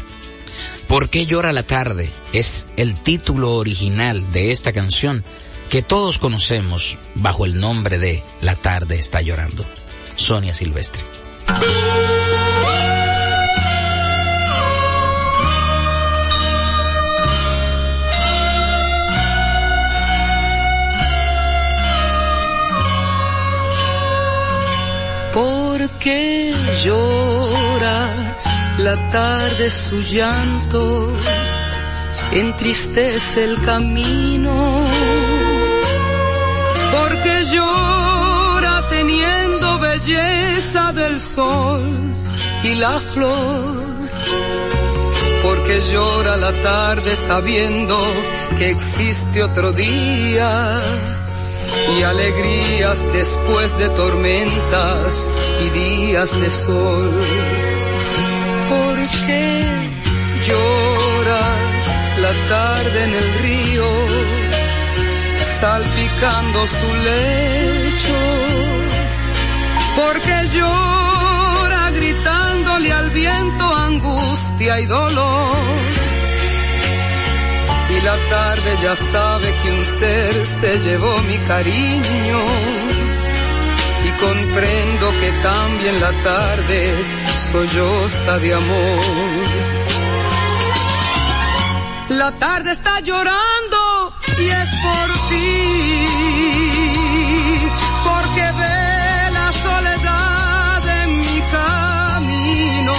¿Por 0.92 1.08
qué 1.08 1.24
llora 1.24 1.54
la 1.54 1.62
tarde? 1.62 2.10
Es 2.34 2.66
el 2.76 2.94
título 2.94 3.54
original 3.54 4.30
de 4.30 4.50
esta 4.50 4.72
canción 4.72 5.24
que 5.70 5.80
todos 5.80 6.18
conocemos 6.18 6.98
bajo 7.14 7.46
el 7.46 7.58
nombre 7.58 7.96
de 7.96 8.22
La 8.42 8.56
tarde 8.56 8.96
está 8.96 9.22
llorando. 9.22 9.64
Sonia 10.16 10.52
Silvestre. 10.52 11.00
¿Por 25.32 25.88
qué 26.00 26.52
llora 26.84 28.12
la 28.78 28.96
tarde 29.10 29.70
su 29.70 30.00
llanto? 30.00 31.16
Entristece 32.32 33.44
el 33.44 33.62
camino. 33.64 34.86
Porque 36.92 37.44
llora 37.52 38.82
teniendo 38.90 39.78
belleza 39.78 40.92
del 40.92 41.18
sol 41.20 41.82
y 42.64 42.74
la 42.74 43.00
flor. 43.00 43.92
Porque 45.42 45.80
llora 45.92 46.36
la 46.36 46.52
tarde 46.52 47.16
sabiendo 47.16 47.96
que 48.58 48.70
existe 48.70 49.42
otro 49.42 49.72
día 49.72 50.76
y 51.98 52.02
alegrías 52.02 53.12
después 53.12 53.78
de 53.78 53.88
tormentas 53.90 55.32
y 55.64 55.70
días 55.70 56.40
de 56.40 56.50
sol. 56.50 57.81
¿Por 58.72 58.96
qué 59.26 59.64
llora 60.46 61.44
la 62.24 62.32
tarde 62.54 62.98
en 63.04 63.14
el 63.22 63.28
río, 63.44 63.88
salpicando 65.60 66.58
su 66.78 66.88
lecho? 67.08 68.20
Porque 69.98 70.34
llora 70.56 71.90
gritándole 71.90 72.92
al 72.92 73.10
viento 73.10 73.64
angustia 73.76 74.80
y 74.80 74.86
dolor 74.86 75.72
y 77.94 78.00
la 78.00 78.16
tarde 78.36 78.70
ya 78.82 78.96
sabe 78.96 79.48
que 79.62 79.70
un 79.70 79.84
ser 79.84 80.34
se 80.34 80.78
llevó 80.78 81.18
mi 81.30 81.38
cariño 81.38 82.40
y 84.06 84.10
comprendo 84.24 85.04
que 85.20 85.30
también 85.50 86.00
la 86.00 86.12
tarde 86.30 87.21
solloza 87.32 88.38
de 88.38 88.54
amor. 88.54 89.00
La 92.10 92.30
tarde 92.32 92.70
está 92.72 93.00
llorando 93.00 94.12
y 94.38 94.48
es 94.48 94.70
por 94.84 95.08
ti, 95.28 96.06
porque 98.04 98.44
ve 98.60 99.30
la 99.32 99.52
soledad 99.52 100.82
en 101.02 101.18
mi 101.18 101.40
camino. 101.56 102.94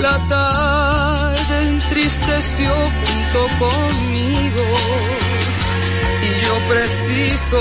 La 0.00 0.18
tarde 0.28 1.68
entristeció 1.68 2.72
junto 2.74 3.40
conmigo 3.58 4.66
y 6.22 6.28
yo 6.44 6.54
preciso 6.68 7.60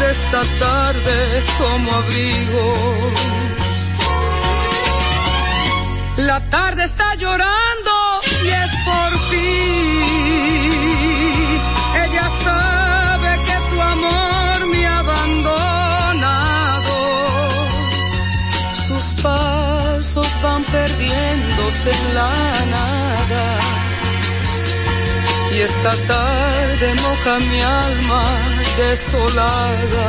de 0.00 0.10
esta 0.10 0.42
tarde 0.60 1.42
como 1.58 1.92
abrigo. 1.92 3.57
La 6.18 6.40
tarde 6.50 6.82
está 6.82 7.14
llorando 7.14 8.20
y 8.42 8.48
es 8.48 8.70
por 8.84 9.10
ti. 9.30 9.54
Ella 12.04 12.28
sabe 12.28 13.38
que 13.46 13.56
tu 13.70 13.80
amor 13.80 14.66
me 14.72 14.84
ha 14.84 14.98
abandonado. 14.98 16.96
Sus 18.72 19.22
pasos 19.22 20.42
van 20.42 20.64
perdiéndose 20.64 21.92
en 21.92 22.14
la 22.16 22.32
nada. 22.66 23.60
Y 25.52 25.60
esta 25.60 25.92
tarde 26.08 26.94
moja 26.94 27.38
mi 27.48 27.62
alma 27.62 28.24
desolada. 28.76 30.08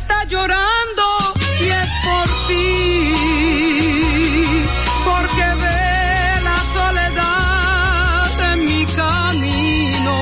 Está 0.00 0.18
llorando 0.24 1.04
y 1.60 1.68
es 1.82 1.90
por 2.06 2.26
ti, 2.48 3.12
porque 5.08 5.46
ve 5.62 5.86
la 6.48 6.58
soledad 6.76 8.30
en 8.52 8.58
mi 8.70 8.82
camino. 9.02 10.16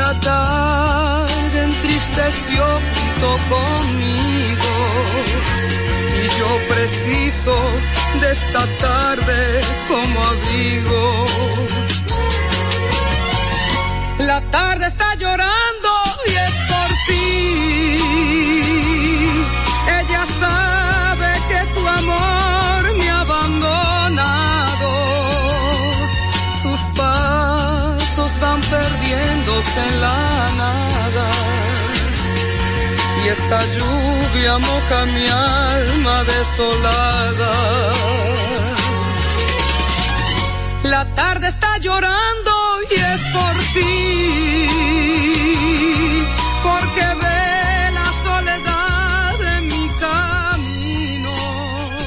La 0.00 0.12
tarde 0.20 1.58
entristeció 1.70 2.64
conmigo 3.54 4.74
y 6.22 6.24
yo 6.38 6.50
preciso 6.72 7.54
de 8.20 8.28
esta 8.30 8.62
tarde 8.88 9.38
como 9.88 10.16
abrigo. 10.32 11.02
La 14.20 14.40
tarde 14.56 14.86
está 14.86 15.14
llorando 15.16 15.59
en 29.76 30.00
la 30.00 30.48
nada. 30.56 31.30
Y 33.24 33.28
esta 33.28 33.60
lluvia 33.74 34.58
moja 34.58 35.04
mi 35.06 35.26
alma 35.26 36.24
desolada. 36.24 37.52
La 40.84 41.04
tarde 41.14 41.46
está 41.48 41.78
llorando 41.78 42.50
y 42.90 42.94
es 42.94 43.20
por 43.32 43.54
ti, 43.74 43.88
porque 46.62 47.06
ve 47.22 47.90
la 47.94 48.08
soledad 48.24 49.56
en 49.56 49.66
mi 49.66 49.88
camino. 50.00 51.32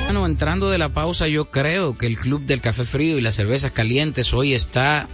Bueno, 0.05 0.25
entrando 0.25 0.69
de 0.69 0.77
la 0.79 0.89
pausa, 0.89 1.27
yo 1.27 1.51
creo 1.51 1.97
que 1.97 2.07
el 2.07 2.17
Club 2.17 2.41
del 2.45 2.61
Café 2.61 2.83
Frío 2.83 3.17
y 3.17 3.21
las 3.21 3.35
cervezas 3.35 3.71
calientes 3.71 4.33
hoy 4.33 4.53
está 4.53 5.07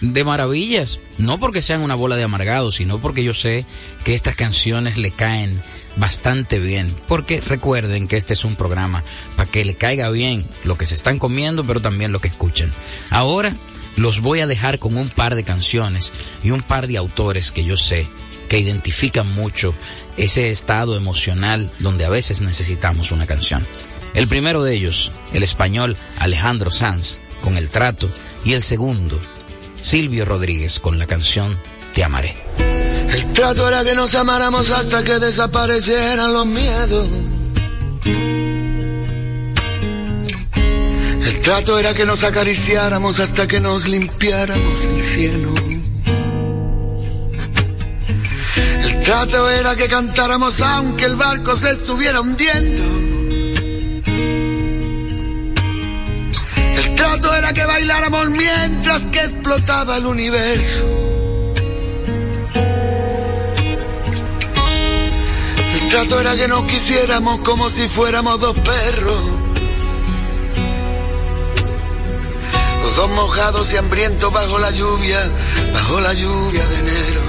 de 0.00 0.24
maravillas. 0.24 1.00
No 1.18 1.38
porque 1.38 1.62
sean 1.62 1.82
una 1.82 1.94
bola 1.94 2.16
de 2.16 2.22
amargados, 2.22 2.76
sino 2.76 3.00
porque 3.00 3.24
yo 3.24 3.34
sé 3.34 3.64
que 4.04 4.14
estas 4.14 4.36
canciones 4.36 4.96
le 4.96 5.10
caen 5.10 5.60
bastante 5.96 6.58
bien. 6.58 6.94
Porque 7.08 7.40
recuerden 7.40 8.08
que 8.08 8.16
este 8.16 8.34
es 8.34 8.44
un 8.44 8.56
programa 8.56 9.04
para 9.36 9.50
que 9.50 9.64
le 9.64 9.74
caiga 9.74 10.10
bien 10.10 10.44
lo 10.64 10.76
que 10.76 10.86
se 10.86 10.94
están 10.94 11.18
comiendo, 11.18 11.64
pero 11.64 11.80
también 11.80 12.12
lo 12.12 12.20
que 12.20 12.28
escuchan. 12.28 12.72
Ahora 13.10 13.54
los 13.96 14.20
voy 14.20 14.40
a 14.40 14.46
dejar 14.46 14.78
con 14.78 14.96
un 14.96 15.08
par 15.08 15.34
de 15.34 15.44
canciones 15.44 16.12
y 16.42 16.50
un 16.50 16.62
par 16.62 16.86
de 16.86 16.96
autores 16.96 17.52
que 17.52 17.64
yo 17.64 17.76
sé 17.76 18.06
que 18.48 18.58
identifican 18.58 19.32
mucho 19.34 19.74
ese 20.16 20.50
estado 20.50 20.96
emocional 20.96 21.70
donde 21.78 22.04
a 22.04 22.08
veces 22.08 22.40
necesitamos 22.40 23.12
una 23.12 23.24
canción. 23.24 23.64
El 24.12 24.26
primero 24.26 24.64
de 24.64 24.74
ellos, 24.74 25.12
el 25.32 25.44
español 25.44 25.96
Alejandro 26.18 26.72
Sanz, 26.72 27.20
con 27.42 27.56
El 27.56 27.70
Trato, 27.70 28.10
y 28.44 28.54
el 28.54 28.62
segundo, 28.62 29.20
Silvio 29.82 30.24
Rodríguez, 30.24 30.80
con 30.80 30.98
la 30.98 31.06
canción 31.06 31.58
Te 31.94 32.04
Amaré. 32.04 32.36
El 33.12 33.32
trato 33.32 33.66
era 33.66 33.82
que 33.82 33.94
nos 33.94 34.14
amáramos 34.14 34.70
hasta 34.70 35.02
que 35.02 35.18
desaparecieran 35.18 36.32
los 36.32 36.46
miedos. 36.46 37.08
El 41.24 41.40
trato 41.40 41.78
era 41.78 41.92
que 41.94 42.06
nos 42.06 42.22
acariciáramos 42.22 43.18
hasta 43.18 43.48
que 43.48 43.60
nos 43.60 43.88
limpiáramos 43.88 44.82
el 44.82 45.02
cielo. 45.02 45.54
El 48.84 49.00
trato 49.00 49.50
era 49.50 49.74
que 49.74 49.88
cantáramos 49.88 50.60
aunque 50.60 51.06
el 51.06 51.16
barco 51.16 51.56
se 51.56 51.70
estuviera 51.70 52.20
hundiendo. 52.20 53.09
Era 57.40 57.54
que 57.54 57.64
bailáramos 57.64 58.28
mientras 58.28 59.06
que 59.06 59.18
explotaba 59.18 59.96
el 59.96 60.04
universo. 60.04 60.84
El 65.74 65.88
trato 65.88 66.20
era 66.20 66.36
que 66.36 66.48
nos 66.48 66.64
quisiéramos 66.64 67.40
como 67.40 67.70
si 67.70 67.88
fuéramos 67.88 68.38
dos 68.42 68.54
perros. 68.58 69.22
Los 72.82 72.96
dos 72.96 73.10
mojados 73.12 73.72
y 73.72 73.78
hambrientos 73.78 74.30
bajo 74.30 74.58
la 74.58 74.70
lluvia, 74.72 75.18
bajo 75.72 76.00
la 76.02 76.12
lluvia 76.12 76.66
de 76.66 76.78
enero. 76.78 77.20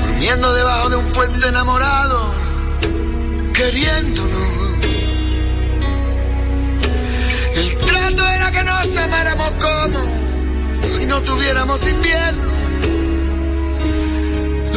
Durmiendo 0.00 0.52
debajo 0.52 0.88
de 0.88 0.96
un 0.96 1.12
puente 1.12 1.46
enamorado, 1.46 2.34
queriéndonos. 3.54 4.55
Nos 8.86 8.96
amáramos 8.96 9.50
como 9.52 9.98
si 10.82 11.06
no 11.06 11.20
tuviéramos 11.22 11.86
invierno. 11.88 12.52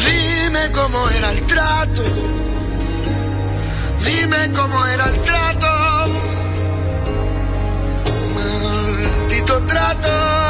Dime 0.06 0.72
cómo 0.72 1.10
era 1.10 1.32
el 1.32 1.42
trato. 1.46 2.04
Dime 4.06 4.52
cómo 4.56 4.86
era 4.88 5.06
el 5.06 5.22
trato. 5.22 5.68
Maldito 8.36 9.62
trato. 9.64 10.49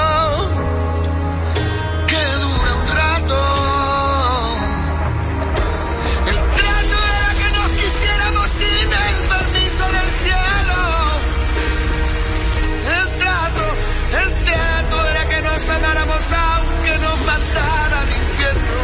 Aunque 16.32 16.98
nos 17.00 17.20
mandara 17.26 18.02
al 18.02 18.12
infierno. 18.22 18.82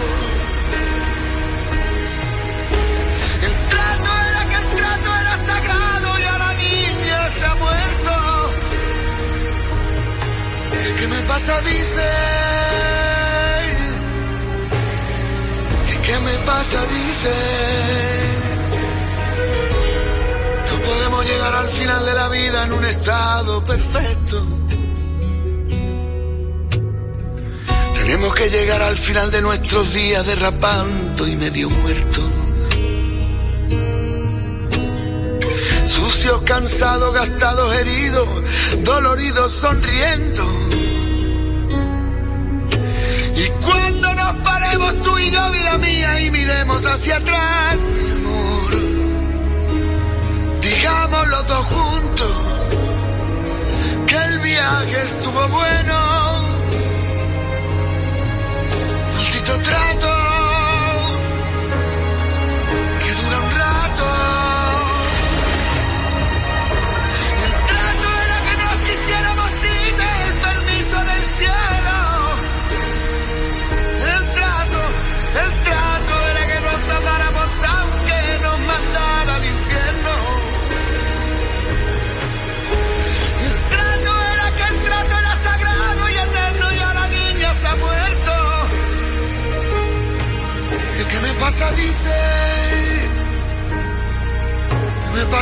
El 3.47 3.53
trato 3.71 4.09
era 4.29 4.41
que 4.49 4.55
el 4.55 4.67
trato 4.79 5.09
era 5.21 5.35
sagrado 5.49 6.19
y 6.19 6.23
a 6.23 6.37
la 6.37 6.53
niña 6.53 7.29
se 7.37 7.45
ha 7.45 7.55
muerto. 7.55 8.13
¿Qué, 10.97 11.07
me 11.07 11.21
pasa? 11.23 11.61
Dice. 11.61 12.07
¿Qué, 15.88 15.97
qué 16.05 16.19
me 16.19 16.36
pasa? 16.45 16.79
Dice. 16.86 17.33
No 20.71 20.81
podemos 20.81 21.25
llegar 21.25 21.53
al 21.55 21.67
final 21.67 22.05
de 22.05 22.13
la 22.13 22.27
vida 22.29 22.63
en 22.63 22.73
un 22.73 22.86
estado 22.86 23.63
perfecto. 23.65 24.64
Tenemos 28.06 28.36
que 28.36 28.49
llegar 28.51 28.84
al 28.84 28.95
final 28.95 29.32
de 29.32 29.41
nuestros 29.41 29.95
días 29.95 30.24
derrapando 30.28 31.28
y 31.28 31.36
medio 31.38 31.72
muertos. 31.72 32.24
Sucios, 35.88 36.43
cansados, 36.43 37.16
gastados, 37.16 37.76
heridos, 37.76 38.28
doloridos, 38.84 39.51
sonriendo. 39.51 40.43
Y 43.36 43.49
cuando 43.66 44.14
nos 44.14 44.34
paremos 44.43 45.01
tú 45.01 45.18
y 45.18 45.32
yo, 45.32 45.51
vida 45.51 45.78
mía, 45.80 46.22
y 46.22 46.30
miremos 46.30 46.86
hacia 46.86 47.18
atrás, 47.18 47.78
mi 47.97 48.12
amor, 48.12 48.72
digamos 50.62 51.28
los 51.28 51.47
dos 51.47 51.66
juntos 51.66 52.32
que 54.06 54.16
el 54.16 54.39
viaje 54.41 55.01
estuvo 55.01 55.47
bueno. 55.47 56.05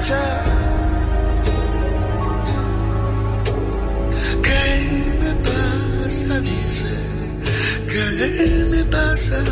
¿Qué 0.00 0.14
me 5.20 5.34
pasa? 5.44 6.40
Dice, 6.40 6.88
¿qué 7.86 8.66
me 8.70 8.84
pasa? 8.84 9.44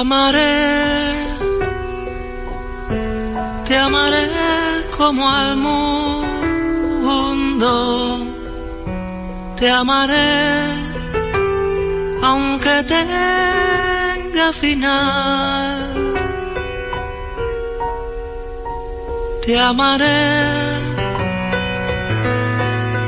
Amaré, 0.00 0.56
te 3.64 3.76
amaré 3.76 4.24
como 4.96 5.28
al 5.28 5.56
mundo. 5.56 6.04
Te 9.56 9.70
amaré 9.70 10.32
aunque 12.22 12.82
tenga 12.94 14.52
final. 14.52 15.94
Te 19.44 19.58
amaré, 19.58 20.20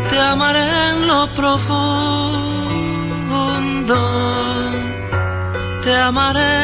te 0.09 0.18
amaré 0.18 0.64
en 0.91 1.07
lo 1.09 1.26
profundo 1.34 2.26
te 5.97 6.03
amaré 6.03 6.57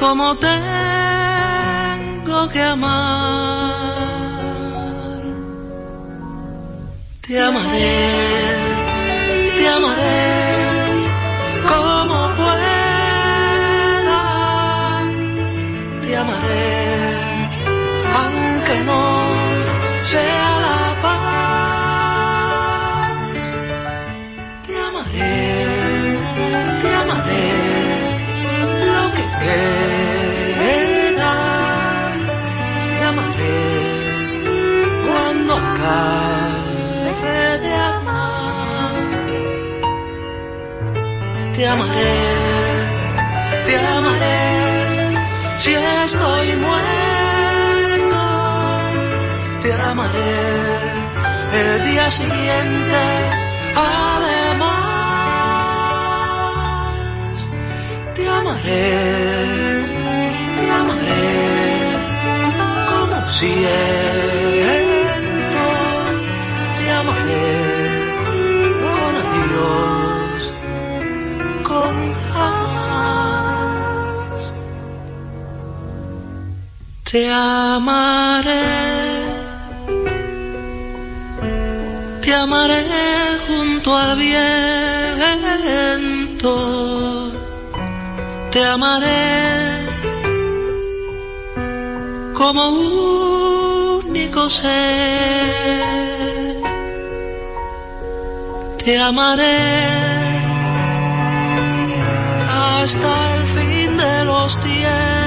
como 0.00 0.36
tengo 0.36 2.38
que 2.52 2.62
amar. 2.62 3.74
Te 7.26 7.40
amaré, 7.40 8.23
acabe 35.84 37.58
de 37.64 37.72
amar. 37.74 38.94
Te 41.54 41.62
amaré, 41.68 42.16
te 43.66 43.74
amaré 43.96 44.42
si 45.58 45.72
estoy 45.74 46.48
muerto. 46.66 48.22
Te 49.62 49.70
amaré 49.72 50.34
el 51.60 51.70
día 51.88 52.06
siguiente. 52.10 53.02
Además 53.76 54.84
te 58.14 58.22
amaré, 58.28 58.90
te 60.58 60.64
amaré 60.80 61.26
como 62.90 63.18
siento, 63.26 64.43
Te 77.14 77.30
amaré, 77.30 78.66
te 82.22 82.34
amaré 82.34 82.82
junto 83.46 83.96
al 83.96 84.18
viento 84.18 84.54
te 88.54 88.64
amaré 88.64 89.86
como 92.32 92.62
único 94.04 94.48
ser. 94.48 94.72
Te 98.84 98.98
amaré 98.98 99.60
hasta 102.48 103.34
el 103.36 103.42
fin 103.54 103.96
de 103.96 104.24
los 104.24 104.60
tiempos. 104.60 105.23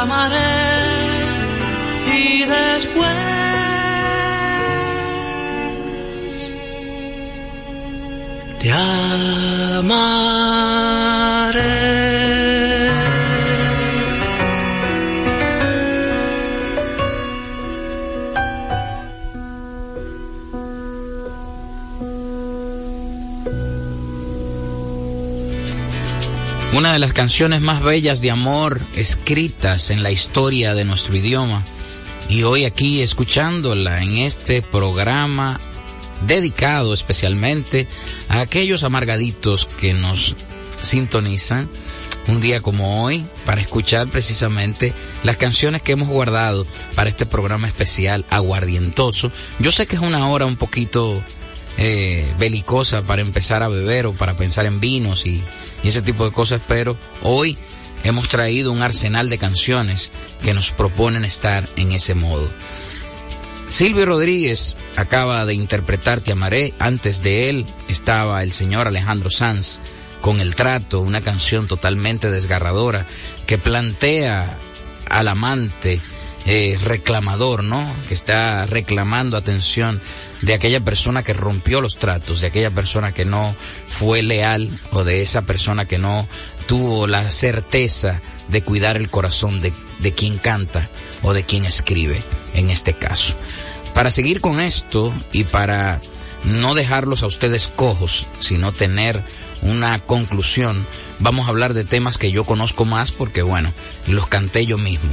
Amaré 0.00 0.58
y 2.06 2.44
después 2.44 3.32
te 8.60 8.72
amaré. 8.72 10.02
Las 27.12 27.16
canciones 27.18 27.60
más 27.60 27.82
bellas 27.82 28.22
de 28.22 28.30
amor 28.30 28.80
escritas 28.96 29.90
en 29.90 30.02
la 30.02 30.10
historia 30.10 30.74
de 30.74 30.86
nuestro 30.86 31.14
idioma. 31.14 31.62
Y 32.30 32.44
hoy 32.44 32.64
aquí 32.64 33.02
escuchándola 33.02 34.00
en 34.00 34.16
este 34.16 34.62
programa 34.62 35.60
dedicado 36.26 36.94
especialmente 36.94 37.86
a 38.30 38.40
aquellos 38.40 38.82
amargaditos 38.82 39.66
que 39.66 39.92
nos 39.92 40.36
sintonizan 40.80 41.68
un 42.28 42.40
día 42.40 42.62
como 42.62 43.04
hoy 43.04 43.26
para 43.44 43.60
escuchar 43.60 44.08
precisamente 44.08 44.94
las 45.22 45.36
canciones 45.36 45.82
que 45.82 45.92
hemos 45.92 46.08
guardado 46.08 46.66
para 46.94 47.10
este 47.10 47.26
programa 47.26 47.68
especial 47.68 48.24
aguardientoso. 48.30 49.30
Yo 49.58 49.70
sé 49.70 49.86
que 49.86 49.96
es 49.96 50.02
una 50.02 50.30
hora 50.30 50.46
un 50.46 50.56
poquito 50.56 51.22
eh, 51.76 52.26
belicosa 52.38 53.02
para 53.02 53.20
empezar 53.20 53.62
a 53.62 53.68
beber 53.68 54.06
o 54.06 54.14
para 54.14 54.34
pensar 54.34 54.64
en 54.64 54.80
vinos 54.80 55.26
y, 55.26 55.42
y 55.82 55.88
ese 55.88 56.02
tipo 56.02 56.24
de 56.24 56.32
cosas, 56.32 56.60
pero 56.66 56.96
hoy 57.22 57.56
hemos 58.04 58.28
traído 58.28 58.72
un 58.72 58.82
arsenal 58.82 59.28
de 59.28 59.38
canciones 59.38 60.10
que 60.42 60.54
nos 60.54 60.70
proponen 60.72 61.24
estar 61.24 61.68
en 61.76 61.92
ese 61.92 62.14
modo. 62.14 62.48
Silvio 63.68 64.04
Rodríguez 64.04 64.76
acaba 64.96 65.46
de 65.46 65.54
interpretar 65.54 66.20
Te 66.20 66.32
Amaré. 66.32 66.74
Antes 66.78 67.22
de 67.22 67.48
él 67.48 67.66
estaba 67.88 68.42
el 68.42 68.52
señor 68.52 68.86
Alejandro 68.86 69.30
Sanz 69.30 69.80
con 70.20 70.40
El 70.40 70.54
Trato, 70.54 71.00
una 71.00 71.22
canción 71.22 71.66
totalmente 71.66 72.30
desgarradora 72.30 73.06
que 73.46 73.58
plantea 73.58 74.58
al 75.08 75.28
amante 75.28 76.00
eh, 76.46 76.78
reclamador, 76.82 77.62
¿no? 77.62 77.88
Que 78.08 78.14
está 78.14 78.66
reclamando 78.66 79.36
atención 79.36 80.00
de 80.40 80.54
aquella 80.54 80.80
persona 80.80 81.22
que 81.22 81.34
rompió 81.34 81.80
los 81.80 81.98
tratos, 81.98 82.40
de 82.40 82.48
aquella 82.48 82.70
persona 82.70 83.12
que 83.12 83.24
no 83.24 83.54
fue 83.86 84.22
leal 84.22 84.68
o 84.90 85.04
de 85.04 85.22
esa 85.22 85.42
persona 85.42 85.86
que 85.86 85.98
no 85.98 86.26
tuvo 86.66 87.06
la 87.06 87.30
certeza 87.30 88.20
de 88.48 88.62
cuidar 88.62 88.96
el 88.96 89.08
corazón 89.08 89.60
de, 89.60 89.72
de 90.00 90.12
quien 90.12 90.38
canta 90.38 90.88
o 91.22 91.32
de 91.32 91.44
quien 91.44 91.64
escribe 91.64 92.20
en 92.54 92.70
este 92.70 92.92
caso. 92.92 93.34
Para 93.94 94.10
seguir 94.10 94.40
con 94.40 94.58
esto 94.58 95.12
y 95.32 95.44
para 95.44 96.00
no 96.44 96.74
dejarlos 96.74 97.22
a 97.22 97.26
ustedes 97.26 97.68
cojos, 97.68 98.26
sino 98.40 98.72
tener 98.72 99.22
una 99.62 99.98
conclusión, 100.00 100.84
vamos 101.20 101.46
a 101.46 101.50
hablar 101.50 101.72
de 101.72 101.84
temas 101.84 102.18
que 102.18 102.32
yo 102.32 102.44
conozco 102.44 102.84
más 102.84 103.12
porque 103.12 103.42
bueno, 103.42 103.72
los 104.08 104.26
canté 104.26 104.66
yo 104.66 104.76
mismo. 104.76 105.10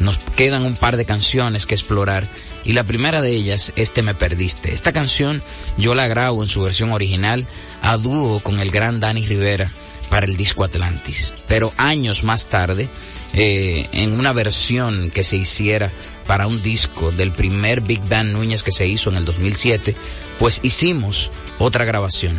Nos 0.00 0.18
quedan 0.18 0.64
un 0.64 0.76
par 0.76 0.96
de 0.96 1.04
canciones 1.04 1.66
que 1.66 1.74
explorar 1.74 2.26
y 2.64 2.72
la 2.72 2.84
primera 2.84 3.20
de 3.20 3.30
ellas 3.30 3.72
es 3.76 3.92
Te 3.92 4.02
me 4.02 4.14
perdiste. 4.14 4.72
Esta 4.72 4.92
canción 4.92 5.42
yo 5.76 5.94
la 5.94 6.06
grabo 6.06 6.42
en 6.42 6.48
su 6.48 6.62
versión 6.62 6.92
original 6.92 7.46
a 7.82 7.96
dúo 7.96 8.40
con 8.40 8.60
el 8.60 8.70
gran 8.70 9.00
Dani 9.00 9.26
Rivera 9.26 9.70
para 10.10 10.26
el 10.26 10.36
disco 10.36 10.64
Atlantis. 10.64 11.34
Pero 11.46 11.72
años 11.76 12.24
más 12.24 12.46
tarde, 12.46 12.88
eh, 13.34 13.86
en 13.92 14.18
una 14.18 14.32
versión 14.32 15.10
que 15.10 15.24
se 15.24 15.36
hiciera 15.36 15.90
para 16.26 16.46
un 16.46 16.62
disco 16.62 17.10
del 17.10 17.32
primer 17.32 17.80
Big 17.80 18.02
Band 18.08 18.32
Núñez 18.32 18.62
que 18.62 18.72
se 18.72 18.86
hizo 18.86 19.10
en 19.10 19.16
el 19.16 19.24
2007, 19.24 19.96
pues 20.38 20.60
hicimos 20.62 21.30
otra 21.58 21.84
grabación 21.84 22.38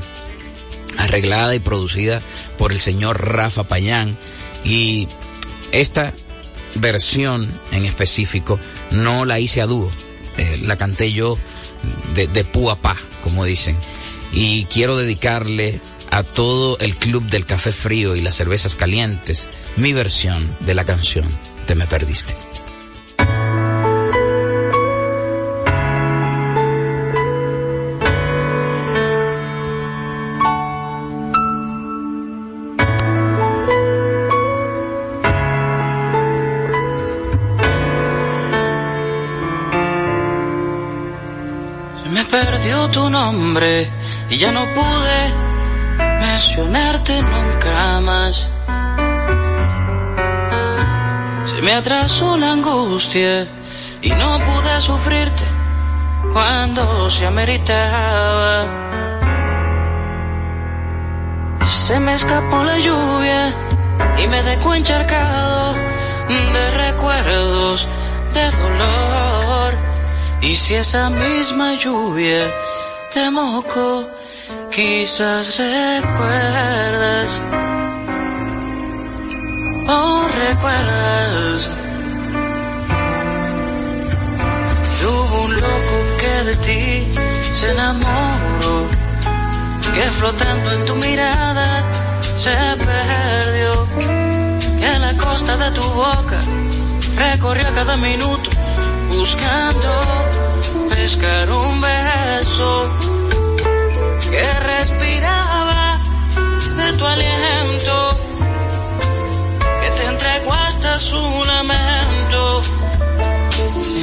arreglada 0.98 1.56
y 1.56 1.60
producida 1.60 2.22
por 2.58 2.72
el 2.72 2.80
señor 2.80 3.34
Rafa 3.34 3.64
Payán 3.64 4.16
y 4.64 5.08
esta 5.72 6.14
versión 6.76 7.52
en 7.72 7.86
específico 7.86 8.60
no 8.92 9.26
la 9.26 9.40
hice 9.40 9.62
a 9.62 9.66
dúo, 9.66 9.92
eh, 10.38 10.60
la 10.64 10.78
canté 10.78 11.12
yo 11.12 11.38
de, 12.16 12.28
de 12.28 12.42
a 12.42 12.76
pa, 12.76 12.96
como 13.24 13.46
dicen, 13.46 13.78
y 14.32 14.66
quiero 14.66 14.96
dedicarle 14.96 15.82
a 16.12 16.24
todo 16.24 16.78
el 16.80 16.96
club 16.96 17.24
del 17.30 17.46
café 17.46 17.72
frío 17.72 18.16
y 18.16 18.22
las 18.22 18.36
cervezas 18.36 18.76
calientes 18.76 19.50
mi 19.78 19.94
versión 19.94 20.50
de 20.62 20.74
la 20.74 20.84
canción 20.84 21.26
Te 21.68 21.76
me 21.76 21.86
perdiste. 21.86 22.49
Y 44.30 44.38
ya 44.38 44.54
no 44.54 44.66
pude 44.74 45.20
mencionarte 45.98 47.22
nunca 47.22 48.00
más. 48.02 48.50
Se 51.46 51.62
me 51.62 51.74
atrasó 51.74 52.38
la 52.38 52.54
angustia 52.54 53.46
y 54.02 54.12
no 54.12 54.40
pude 54.40 54.82
sufrirte 54.82 55.44
cuando 56.32 57.10
se 57.10 57.26
ameritaba. 57.26 58.64
Se 61.68 62.00
me 62.00 62.14
escapó 62.14 62.64
la 62.64 62.80
lluvia 62.80 63.56
y 64.24 64.28
me 64.28 64.42
dejó 64.44 64.74
encharcado 64.74 65.74
de 66.30 66.72
recuerdos 66.92 67.90
de 68.34 68.52
dolor. 68.52 69.74
Y 70.42 70.56
si 70.56 70.76
esa 70.76 71.10
misma 71.10 71.74
lluvia 71.74 72.54
te 73.12 73.32
moco, 73.32 74.08
quizás 74.72 75.58
recuerdas. 75.58 77.42
Oh, 79.88 80.28
recuerdas. 80.48 81.70
Hubo 85.02 85.42
un 85.46 85.54
loco 85.56 85.96
que 86.20 86.44
de 86.50 86.56
ti 86.58 87.12
se 87.54 87.72
enamoró, 87.72 88.88
que 89.94 90.02
flotando 90.12 90.72
en 90.72 90.86
tu 90.86 90.96
mirada 90.96 91.84
se 92.38 92.56
perdió, 92.86 93.88
que 94.80 94.88
en 94.96 95.02
la 95.02 95.14
costa 95.18 95.58
de 95.58 95.72
tu 95.72 95.82
boca 95.82 96.40
recorrió 97.18 97.66
cada 97.74 97.98
minuto 97.98 98.50
buscando 99.16 99.90
pescar 100.90 101.50
un 101.52 101.82
beso 101.82 102.90
que 104.30 104.54
respiraba 104.60 106.00
de 106.78 106.94
tu 106.98 107.06
aliento, 107.06 108.18
que 109.82 109.90
te 109.92 110.06
entregó 110.08 110.54
hasta 110.54 111.00
su 111.00 111.46
lamento, 111.46 112.62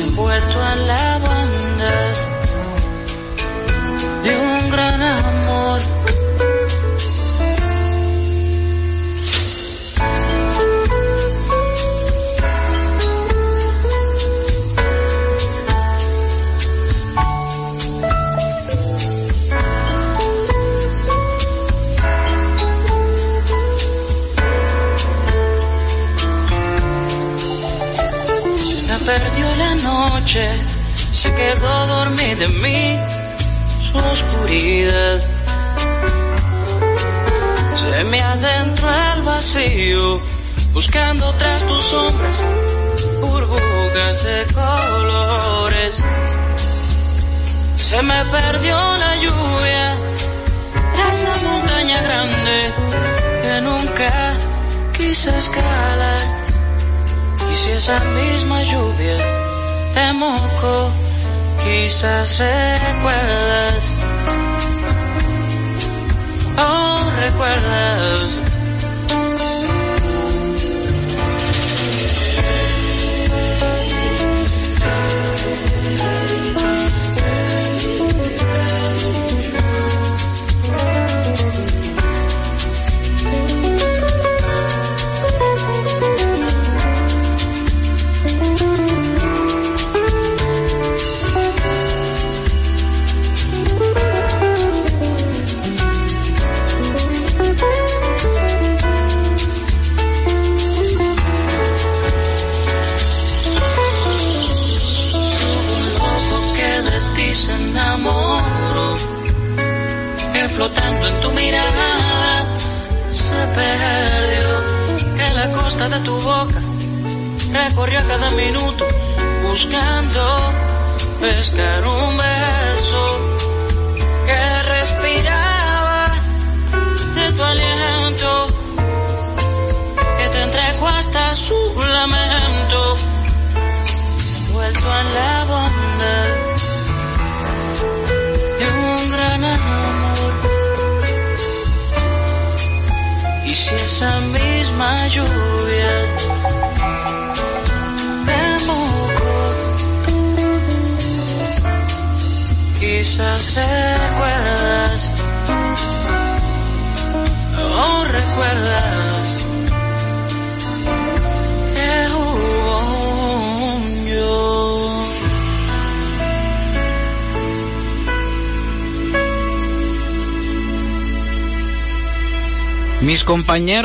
envuelto 0.03 0.59
en 0.73 0.87
la 0.87 1.19
bondad 1.19 2.36
se 31.17 31.33
quedó 31.33 31.87
dormida 31.87 32.45
en 32.45 32.61
mí, 32.61 33.01
su 33.91 33.97
oscuridad. 33.97 35.21
Se 37.73 38.05
me 38.05 38.21
adentró 38.21 38.89
el 39.15 39.23
vacío, 39.23 40.21
buscando 40.75 41.33
tras 41.39 41.65
tus 41.65 41.85
sombras, 41.85 42.47
burbujas 43.23 44.25
de 44.25 44.47
colores. 44.53 46.05
Se 47.77 48.03
me 48.03 48.25
perdió 48.27 48.77
la 48.77 49.17
lluvia, 49.17 49.99
tras 50.95 51.23
la 51.23 51.49
montaña 51.49 52.03
grande, 52.03 52.75
que 53.43 53.61
nunca 53.63 54.37
quise 54.93 55.35
escalar. 55.35 56.21
Y 57.51 57.55
si 57.55 57.71
esa 57.71 57.99
misma 58.01 58.63
lluvia 58.65 59.17
te 59.95 60.13
moco, 60.13 61.06
quizás 61.65 62.39
recuerdas. 62.39 63.97
Oh, 66.59 67.11
recuerdas. 67.21 68.47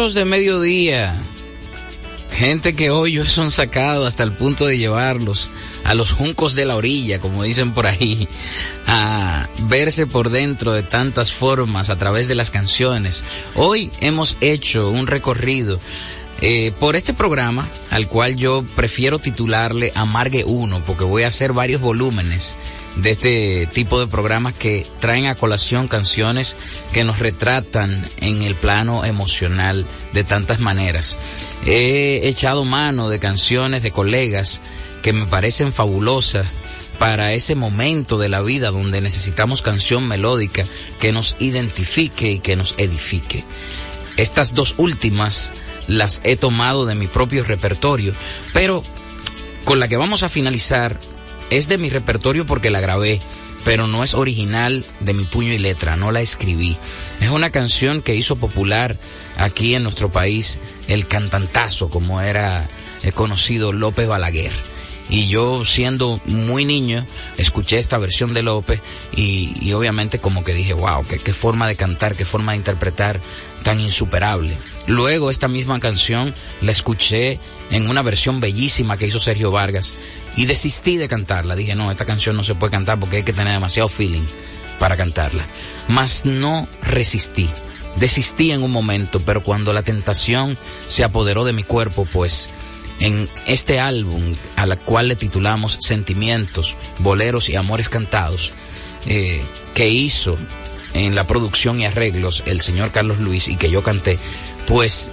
De 0.02 0.26
mediodía, 0.26 1.14
gente 2.32 2.76
que 2.76 2.90
hoy 2.90 3.24
son 3.28 3.52
sacados 3.52 4.08
hasta 4.08 4.24
el 4.24 4.32
punto 4.32 4.66
de 4.66 4.80
llevarlos 4.80 5.52
a 5.84 5.94
los 5.94 6.12
juncos 6.12 6.56
de 6.56 6.66
la 6.66 6.76
orilla, 6.76 7.20
como 7.20 7.44
dicen 7.44 7.72
por 7.72 7.86
ahí, 7.86 8.28
a 8.88 9.48
verse 9.68 10.08
por 10.08 10.32
dentro 10.32 10.74
de 10.74 10.82
tantas 10.82 11.32
formas 11.32 11.92
a 11.92 11.98
través 11.98 12.28
de 12.28 12.34
las 12.34 12.50
canciones. 12.50 13.24
Hoy 13.54 13.92
hemos 14.02 14.38
hecho 14.42 14.90
un 14.90 15.06
recorrido 15.06 15.80
eh, 16.42 16.72
por 16.80 16.96
este 16.96 17.14
programa, 17.14 17.70
al 17.92 18.08
cual 18.08 18.36
yo 18.38 18.66
prefiero 18.76 19.20
titularle 19.20 19.92
Amargue 19.94 20.44
1, 20.44 20.82
porque 20.88 21.04
voy 21.04 21.24
a 21.24 21.28
hacer 21.28 21.54
varios 21.54 21.80
volúmenes 21.80 22.58
de 22.96 23.12
este 23.12 23.68
tipo 23.68 24.00
de 24.00 24.08
programas 24.08 24.56
que 24.56 24.84
traen 25.00 25.28
a 25.28 25.36
colación 25.36 25.88
canciones 25.88 26.58
que 26.94 27.04
nos 27.04 27.20
retratan 27.20 28.10
en 28.20 28.42
el 28.44 28.56
plano 28.56 29.06
emocional 29.06 29.86
de 30.14 30.24
tantas 30.24 30.60
maneras. 30.60 31.18
He 31.66 32.28
echado 32.28 32.66
mano 32.66 33.10
de 33.10 33.20
canciones 33.20 33.84
de 33.84 33.92
colegas 33.92 34.62
que 35.02 35.14
me 35.14 35.26
parecen 35.26 35.74
fabulosas 35.74 36.48
para 37.00 37.34
ese 37.34 37.56
momento 37.56 38.20
de 38.20 38.30
la 38.30 38.42
vida 38.42 38.70
donde 38.70 39.02
necesitamos 39.02 39.62
canción 39.62 40.08
melódica 40.08 40.64
que 41.00 41.12
nos 41.12 41.36
identifique 41.40 42.32
y 42.32 42.40
que 42.40 42.56
nos 42.56 42.76
edifique. 42.78 43.44
Estas 44.18 44.54
dos 44.54 44.76
últimas 44.78 45.54
las 45.88 46.22
he 46.24 46.36
tomado 46.36 46.86
de 46.86 46.96
mi 46.96 47.08
propio 47.08 47.44
repertorio, 47.44 48.14
pero 48.54 48.84
con 49.66 49.80
la 49.80 49.88
que 49.88 49.98
vamos 49.98 50.24
a 50.24 50.30
finalizar 50.30 51.00
es 51.50 51.68
de 51.68 51.78
mi 51.78 51.90
repertorio 51.90 52.46
porque 52.46 52.70
la 52.70 52.82
grabé 52.82 53.20
pero 53.64 53.88
no 53.88 54.04
es 54.04 54.14
original 54.14 54.84
de 55.00 55.14
mi 55.14 55.24
puño 55.24 55.54
y 55.54 55.58
letra, 55.58 55.96
no 55.96 56.12
la 56.12 56.22
escribí. 56.22 56.78
Es 57.20 57.30
una 57.30 57.50
canción 57.50 58.02
que 58.02 58.16
hizo 58.16 58.36
popular 58.36 58.98
aquí 59.38 59.76
en 59.76 59.84
nuestro 59.84 60.10
país 60.10 60.60
el 60.88 61.08
cantantazo, 61.08 61.90
como 61.90 62.22
era 62.22 62.68
eh, 63.04 63.12
conocido 63.12 63.72
López 63.72 64.08
Balaguer. 64.08 64.52
Y 65.10 65.28
yo 65.28 65.66
siendo 65.66 66.22
muy 66.26 66.64
niño, 66.64 67.06
escuché 67.38 67.78
esta 67.78 67.98
versión 67.98 68.34
de 68.34 68.44
López 68.44 68.80
y, 69.14 69.74
obviamente 69.74 70.20
como 70.20 70.46
que 70.46 70.54
dije, 70.54 70.74
wow, 70.74 71.06
qué 71.06 71.34
forma 71.34 71.68
de 71.68 71.76
cantar, 71.76 72.16
qué 72.16 72.24
forma 72.24 72.54
de 72.54 72.60
interpretar 72.60 73.20
tan 73.64 73.82
insuperable. 73.82 74.58
Luego 74.88 75.30
esta 75.30 75.48
misma 75.48 75.80
canción 75.80 76.34
la 76.62 76.72
escuché 76.72 77.40
en 77.72 77.90
una 77.90 78.02
versión 78.02 78.40
bellísima 78.40 78.98
que 78.98 79.08
hizo 79.08 79.20
Sergio 79.20 79.52
Vargas 79.52 79.94
y 80.36 80.46
desistí 80.46 80.98
de 80.98 81.08
cantarla. 81.08 81.56
Dije, 81.56 81.76
no, 81.76 81.92
esta 81.92 82.06
canción 82.06 82.36
no 82.36 82.44
se 82.44 82.56
puede 82.56 82.72
cantar 82.72 83.00
porque 83.00 83.18
hay 83.18 83.24
que 83.24 83.34
tener 83.34 83.54
demasiado 83.54 83.90
feeling 83.90 84.26
para 84.80 84.98
cantarla. 84.98 85.46
Mas 85.88 86.26
no 86.26 86.68
resistí. 86.82 87.50
Desistí 87.98 88.52
en 88.52 88.64
un 88.64 88.72
momento, 88.72 89.20
pero 89.20 89.44
cuando 89.44 89.74
la 89.74 89.84
tentación 89.84 90.58
se 90.88 91.04
apoderó 91.04 91.44
de 91.44 91.54
mi 91.54 91.64
cuerpo, 91.64 92.08
pues 92.12 92.52
en 93.00 93.28
este 93.48 93.80
álbum 93.80 94.36
a 94.56 94.66
la 94.66 94.76
cual 94.78 95.08
le 95.08 95.16
titulamos 95.16 95.78
Sentimientos, 95.82 96.76
Boleros 97.00 97.50
y 97.50 97.56
Amores 97.56 97.90
Cantados, 97.90 98.54
eh, 99.08 99.42
que 99.74 99.90
hizo 99.90 100.38
en 100.94 101.16
la 101.16 101.26
producción 101.26 101.82
y 101.82 101.86
arreglos 101.86 102.44
el 102.46 102.62
señor 102.62 102.92
Carlos 102.92 103.20
Luis 103.20 103.50
y 103.50 103.56
que 103.56 103.70
yo 103.70 103.84
canté, 103.84 104.18
pues 104.68 105.12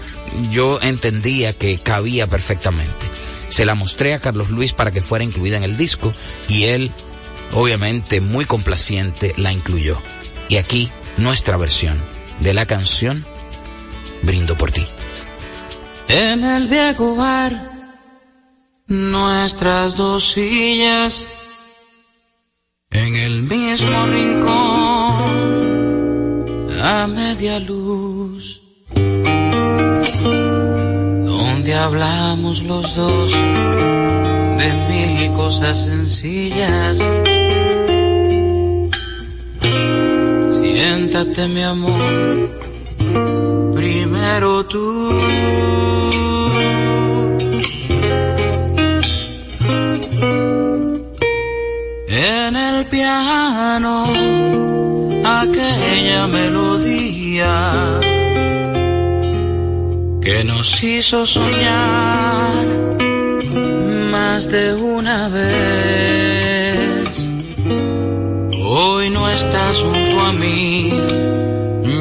yo 0.51 0.81
entendía 0.83 1.53
que 1.53 1.79
cabía 1.79 2.27
perfectamente. 2.27 3.07
Se 3.49 3.65
la 3.65 3.75
mostré 3.75 4.15
a 4.15 4.21
Carlos 4.21 4.51
Luis 4.51 4.73
para 4.73 4.91
que 4.91 5.03
fuera 5.03 5.25
incluida 5.25 5.57
en 5.57 5.65
el 5.65 5.77
disco 5.77 6.13
y 6.49 6.65
él, 6.65 6.91
obviamente 7.53 8.21
muy 8.21 8.45
complaciente, 8.45 9.35
la 9.37 9.53
incluyó. 9.53 9.97
Y 10.49 10.57
aquí 10.57 10.91
nuestra 11.17 11.57
versión 11.57 12.03
de 12.41 12.55
la 12.55 12.67
canción 12.67 13.25
Brindo 14.23 14.57
por 14.57 14.71
ti. 14.71 14.85
En 16.09 16.43
el 16.45 16.69
viejo 16.69 17.17
bar 17.17 17.71
nuestras 18.87 19.97
dos 19.97 20.33
sillas 20.33 21.29
en 22.91 23.15
el 23.15 23.43
mismo 23.43 24.07
rincón 24.07 24.49
a 26.81 27.07
media 27.07 27.61
luz 27.61 27.88
hablamos 31.89 32.63
los 32.65 32.95
dos 32.95 33.33
de 34.61 34.69
mil 34.89 35.33
cosas 35.33 35.85
sencillas. 35.85 36.99
Siéntate 40.59 41.49
mi 41.49 41.63
amor 41.63 42.51
primero 43.75 44.67
tú. 44.67 45.11
En 52.09 52.57
el 52.57 52.87
piano 52.87 54.05
aquella 55.41 56.27
melodía 56.27 57.98
que 60.29 60.45
nos 60.45 60.83
hizo 60.83 61.25
soñar 61.25 62.67
más 64.11 64.51
de 64.51 64.75
una 64.75 65.29
vez. 65.31 67.09
Hoy 68.61 69.09
no 69.09 69.27
estás 69.31 69.75
junto 69.81 70.21
a 70.21 70.33
mí, 70.35 70.93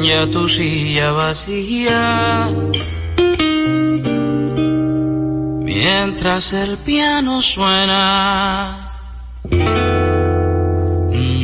ya 0.06 0.26
tu 0.26 0.46
silla 0.46 1.10
vacía. 1.12 2.52
Mientras 5.70 6.52
el 6.52 6.76
piano 6.88 7.40
suena 7.40 8.90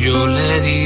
yo 0.05 0.27
le 0.27 0.61
diré. 0.61 0.84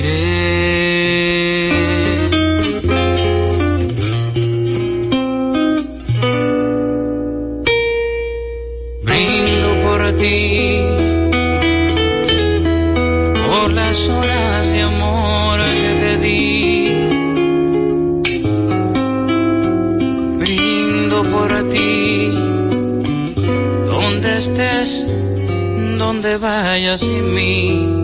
Donde 25.99 26.37
vayas 26.37 27.01
sin 27.01 27.33
mí. 27.35 27.98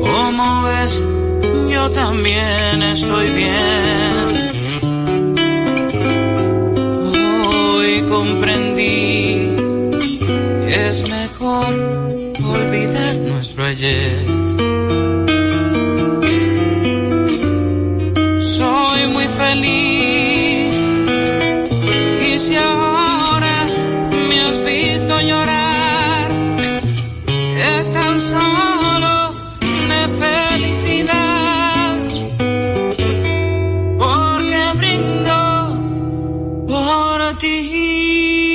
Como 0.00 0.62
ves, 0.64 1.02
yo 1.72 1.90
también 1.90 2.82
estoy 2.82 3.26
bien. 3.30 4.28
Hoy 7.46 8.02
comprendí 8.08 9.54
es 10.90 11.08
mejor 11.08 11.74
olvidar 12.44 13.14
nuestro 13.16 13.64
ayer. 13.64 14.19
Por 37.68 38.49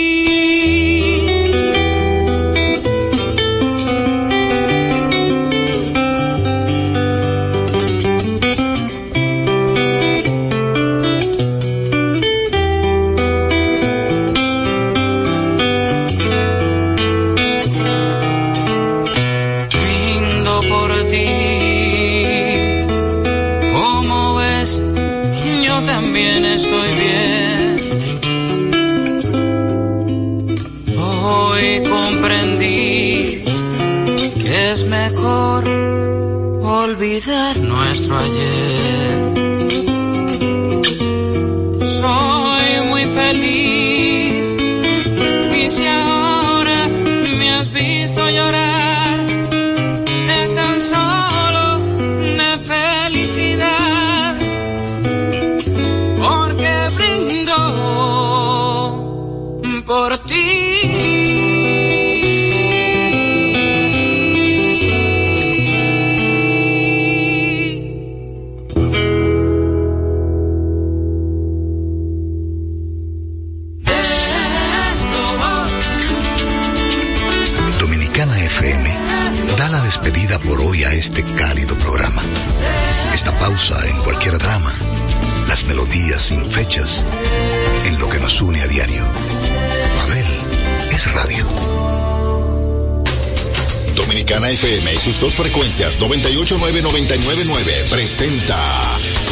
sus 95.06 95.20
dos 95.20 95.36
frecuencias 95.36 95.99
989-999 95.99 97.89
presenta 97.91 98.58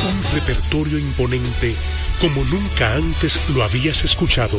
Un 0.08 0.24
repertorio 0.34 0.98
imponente 0.98 1.76
como 2.20 2.42
nunca 2.46 2.94
antes 2.94 3.48
lo 3.50 3.62
habías 3.62 4.02
escuchado. 4.02 4.58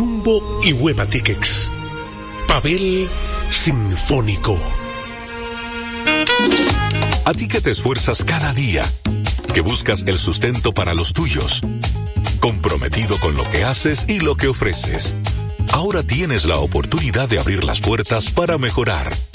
Jumbo 0.00 0.62
y 0.64 0.72
Hueva 0.72 1.04
Tickets. 1.04 1.70
Pavel 2.48 3.06
Sinfónico. 3.50 4.58
A 7.26 7.34
ti 7.34 7.46
que 7.46 7.60
te 7.60 7.70
esfuerzas 7.70 8.24
cada 8.24 8.54
día, 8.54 8.82
que 9.52 9.60
buscas 9.60 10.04
el 10.06 10.16
sustento 10.16 10.72
para 10.72 10.94
los 10.94 11.12
tuyos, 11.12 11.60
comprometido 12.40 13.18
con 13.18 13.36
lo 13.36 13.46
que 13.50 13.62
haces 13.62 14.06
y 14.08 14.20
lo 14.20 14.36
que 14.36 14.48
ofreces. 14.48 15.18
Ahora 15.70 16.02
tienes 16.02 16.46
la 16.46 16.56
oportunidad 16.56 17.28
de 17.28 17.38
abrir 17.38 17.64
las 17.64 17.82
puertas 17.82 18.30
para 18.30 18.56
mejorar, 18.56 19.12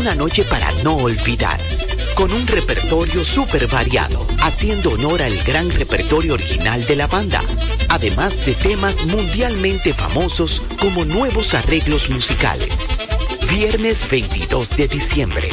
Una 0.00 0.14
noche 0.14 0.44
para 0.44 0.72
no 0.82 0.96
olvidar, 0.96 1.60
con 2.14 2.32
un 2.32 2.46
repertorio 2.46 3.22
súper 3.22 3.66
variado, 3.66 4.26
haciendo 4.40 4.92
honor 4.92 5.20
al 5.20 5.36
gran 5.44 5.68
repertorio 5.68 6.32
original 6.32 6.86
de 6.86 6.96
la 6.96 7.06
banda, 7.06 7.42
además 7.90 8.46
de 8.46 8.54
temas 8.54 9.04
mundialmente 9.04 9.92
famosos 9.92 10.62
como 10.80 11.04
nuevos 11.04 11.52
arreglos 11.52 12.08
musicales. 12.08 12.88
Viernes 13.50 14.08
22 14.08 14.76
de 14.76 14.86
diciembre, 14.88 15.48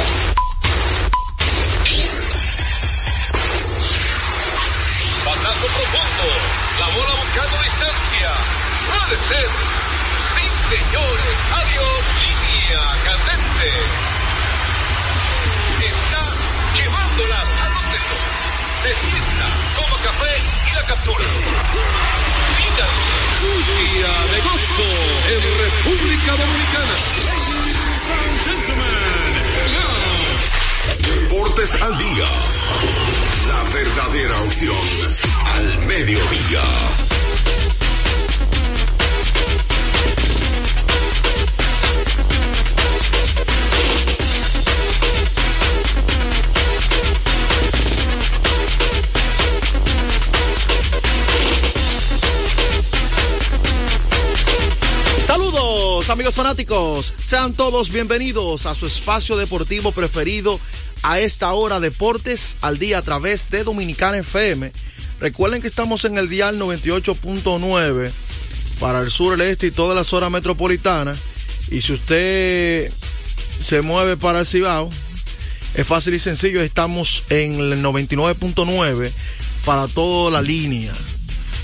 En 25.31 25.39
República 25.39 26.31
Dominicana. 26.35 26.95
Ladies 27.23 28.03
and 28.19 28.33
gentlemen, 28.43 29.31
Deportes 31.07 31.81
al 31.81 31.97
día. 31.97 32.29
La 33.47 33.63
verdadera 33.63 34.41
opción 34.41 34.75
al 35.55 35.87
mediodía. 35.87 37.10
Amigos 56.11 56.35
fanáticos, 56.35 57.13
sean 57.23 57.53
todos 57.53 57.89
bienvenidos 57.89 58.65
a 58.65 58.75
su 58.75 58.85
espacio 58.85 59.37
deportivo 59.37 59.93
preferido 59.93 60.59
a 61.03 61.19
esta 61.19 61.53
hora 61.53 61.79
Deportes 61.79 62.57
al 62.59 62.79
día 62.79 62.97
a 62.97 63.01
través 63.01 63.49
de 63.49 63.63
Dominicana 63.63 64.17
FM. 64.17 64.73
Recuerden 65.21 65.61
que 65.61 65.69
estamos 65.69 66.03
en 66.03 66.17
el 66.17 66.27
dial 66.27 66.59
98.9 66.59 68.11
para 68.81 68.99
el 68.99 69.09
sur, 69.09 69.35
el 69.35 69.47
este 69.47 69.67
y 69.67 69.71
toda 69.71 69.95
la 69.95 70.03
zona 70.03 70.29
metropolitana. 70.29 71.15
Y 71.69 71.81
si 71.81 71.93
usted 71.93 72.91
se 73.61 73.81
mueve 73.81 74.17
para 74.17 74.41
el 74.41 74.45
Cibao, 74.45 74.89
es 75.75 75.87
fácil 75.87 76.13
y 76.13 76.19
sencillo, 76.19 76.61
estamos 76.61 77.23
en 77.29 77.53
el 77.53 77.81
99.9 77.81 79.11
para 79.63 79.87
toda 79.87 80.29
la 80.29 80.41
línea. 80.41 80.91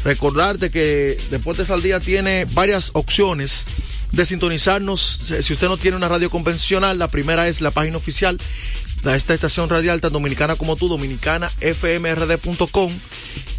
Recordarte 0.05 0.71
que 0.71 1.17
Deportes 1.31 1.69
al 1.69 1.81
Día 1.81 1.99
tiene 1.99 2.45
varias 2.53 2.91
opciones 2.93 3.65
de 4.11 4.25
sintonizarnos. 4.25 5.01
Si 5.41 5.53
usted 5.53 5.67
no 5.67 5.77
tiene 5.77 5.97
una 5.97 6.07
radio 6.07 6.29
convencional, 6.29 6.99
la 6.99 7.09
primera 7.09 7.47
es 7.47 7.61
la 7.61 7.71
página 7.71 7.97
oficial 7.97 8.37
de 9.03 9.15
esta 9.15 9.33
estación 9.33 9.69
radial 9.69 10.01
tan 10.01 10.11
dominicana 10.11 10.55
como 10.55 10.75
tú, 10.75 10.89
dominicanafmrd.com. 10.89 12.91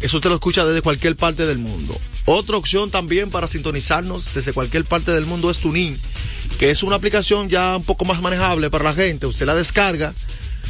Eso 0.01 0.17
usted 0.17 0.29
lo 0.29 0.35
escucha 0.35 0.65
desde 0.65 0.81
cualquier 0.81 1.15
parte 1.15 1.45
del 1.45 1.59
mundo. 1.59 1.97
Otra 2.25 2.57
opción 2.57 2.91
también 2.91 3.29
para 3.31 3.47
sintonizarnos 3.47 4.33
desde 4.33 4.51
cualquier 4.53 4.83
parte 4.85 5.11
del 5.11 5.25
mundo 5.25 5.49
es 5.49 5.57
Tunin, 5.57 5.97
que 6.59 6.69
es 6.69 6.83
una 6.83 6.97
aplicación 6.97 7.49
ya 7.49 7.77
un 7.77 7.83
poco 7.83 8.05
más 8.05 8.21
manejable 8.21 8.69
para 8.69 8.83
la 8.83 8.93
gente. 8.93 9.25
Usted 9.25 9.45
la 9.45 9.55
descarga 9.55 10.13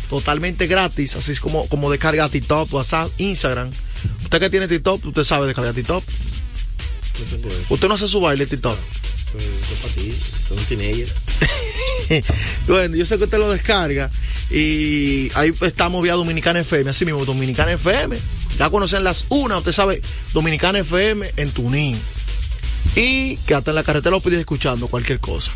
totalmente 0.10 0.68
gratis, 0.68 1.16
así 1.16 1.32
es 1.34 1.40
como, 1.40 1.68
como 1.68 1.92
descarga 1.92 2.30
TikTok, 2.30 2.74
WhatsApp, 2.74 3.12
Instagram. 3.18 3.70
Usted 4.24 4.40
que 4.40 4.50
tiene 4.50 4.68
TikTok, 4.68 5.06
usted 5.06 5.24
sabe 5.24 5.48
descargar 5.48 5.74
TikTok. 5.74 6.04
Usted 7.70 7.88
no 7.88 7.96
hace 7.96 8.08
su 8.08 8.22
baile 8.22 8.46
TikTok. 8.46 8.78
Pues, 9.32 9.46
es 9.46 9.80
para 9.82 9.94
ti, 9.94 10.14
bueno, 12.68 12.96
yo 12.96 13.06
sé 13.06 13.18
que 13.18 13.26
usted 13.26 13.38
lo 13.38 13.52
descarga 13.52 14.10
y 14.50 15.32
ahí 15.36 15.54
estamos 15.62 16.02
vía 16.02 16.14
Dominicana 16.14 16.60
FM, 16.60 16.90
así 16.90 17.06
mismo, 17.06 17.24
Dominicana 17.26 17.74
FM. 17.74 18.18
Ya 18.58 18.70
conocen 18.70 19.04
las 19.04 19.26
una, 19.30 19.58
usted 19.58 19.72
sabe, 19.72 20.02
Dominicana 20.34 20.80
FM 20.80 21.32
en 21.38 21.52
Tunín. 21.52 22.00
Y 22.96 23.38
que 23.38 23.54
hasta 23.54 23.72
en 23.72 23.76
la 23.76 23.84
carretera 23.84 24.12
lo 24.12 24.22
pides 24.22 24.40
escuchando 24.40 24.88
cualquier 24.88 25.20
cosa. 25.20 25.52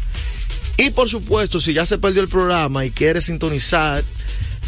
Y 0.77 0.89
por 0.91 1.09
supuesto, 1.09 1.59
si 1.59 1.73
ya 1.73 1.85
se 1.85 1.97
perdió 1.97 2.21
el 2.21 2.27
programa 2.27 2.85
y 2.85 2.91
quiere 2.91 3.21
sintonizar 3.21 4.03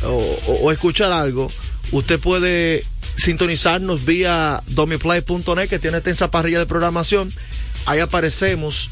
o, 0.04 0.72
escuchar 0.72 1.12
algo, 1.12 1.52
usted 1.92 2.20
puede 2.20 2.84
sintonizarnos 3.16 4.06
vía 4.06 4.62
domiplay.net 4.68 5.70
que 5.70 5.80
tiene 5.80 5.98
extensa 5.98 6.32
parrilla 6.32 6.60
de 6.60 6.66
programación. 6.66 7.32
Ahí 7.86 8.00
aparecemos 8.00 8.90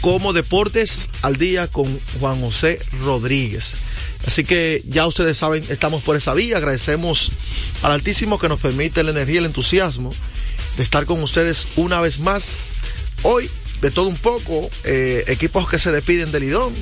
como 0.00 0.32
Deportes 0.32 1.10
al 1.22 1.36
Día 1.36 1.68
con 1.68 1.86
Juan 2.18 2.40
José 2.40 2.78
Rodríguez. 3.04 3.74
Así 4.26 4.44
que 4.44 4.82
ya 4.86 5.06
ustedes 5.06 5.36
saben, 5.36 5.64
estamos 5.68 6.02
por 6.02 6.16
esa 6.16 6.34
vía. 6.34 6.56
Agradecemos 6.56 7.32
al 7.82 7.92
Altísimo 7.92 8.38
que 8.38 8.48
nos 8.48 8.60
permite 8.60 9.02
la 9.02 9.10
energía 9.10 9.36
y 9.36 9.38
el 9.38 9.46
entusiasmo 9.46 10.12
de 10.76 10.82
estar 10.82 11.04
con 11.06 11.22
ustedes 11.22 11.66
una 11.76 12.00
vez 12.00 12.20
más. 12.20 12.70
Hoy, 13.22 13.50
de 13.82 13.90
todo 13.90 14.08
un 14.08 14.16
poco, 14.16 14.70
eh, 14.84 15.24
equipos 15.28 15.68
que 15.68 15.78
se 15.78 15.92
despiden 15.92 16.32
del 16.32 16.42
Lidón, 16.44 16.72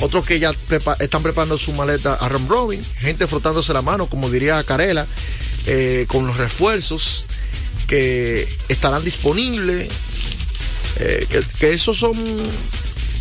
otros 0.00 0.24
que 0.24 0.38
ya 0.38 0.52
están 1.00 1.22
preparando 1.22 1.58
su 1.58 1.72
maleta 1.72 2.14
a 2.14 2.28
Ram 2.28 2.48
Robin, 2.48 2.82
gente 3.00 3.26
frotándose 3.26 3.72
la 3.72 3.82
mano, 3.82 4.06
como 4.06 4.30
diría 4.30 4.62
Carela, 4.64 5.06
eh, 5.66 6.06
con 6.08 6.26
los 6.26 6.36
refuerzos 6.36 7.26
que 7.86 8.48
estarán 8.68 9.04
disponibles. 9.04 9.88
Eh, 11.00 11.26
que, 11.28 11.42
que 11.58 11.70
esos 11.70 11.98
son 11.98 12.14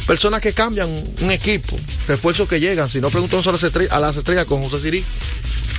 personas 0.06 0.42
que 0.42 0.54
cambian 0.54 0.90
un 1.22 1.32
equipo, 1.32 1.80
refuerzos 2.08 2.48
que 2.50 2.60
llegan. 2.60 2.90
Si 2.90 3.00
no, 3.00 3.10
preguntamos 3.10 3.46
a 3.48 3.52
las 3.52 3.64
estrellas, 3.64 3.92
a 3.94 4.00
las 4.00 4.16
estrellas 4.18 4.46
con 4.46 4.62
José 4.64 4.80
Siri 4.84 5.04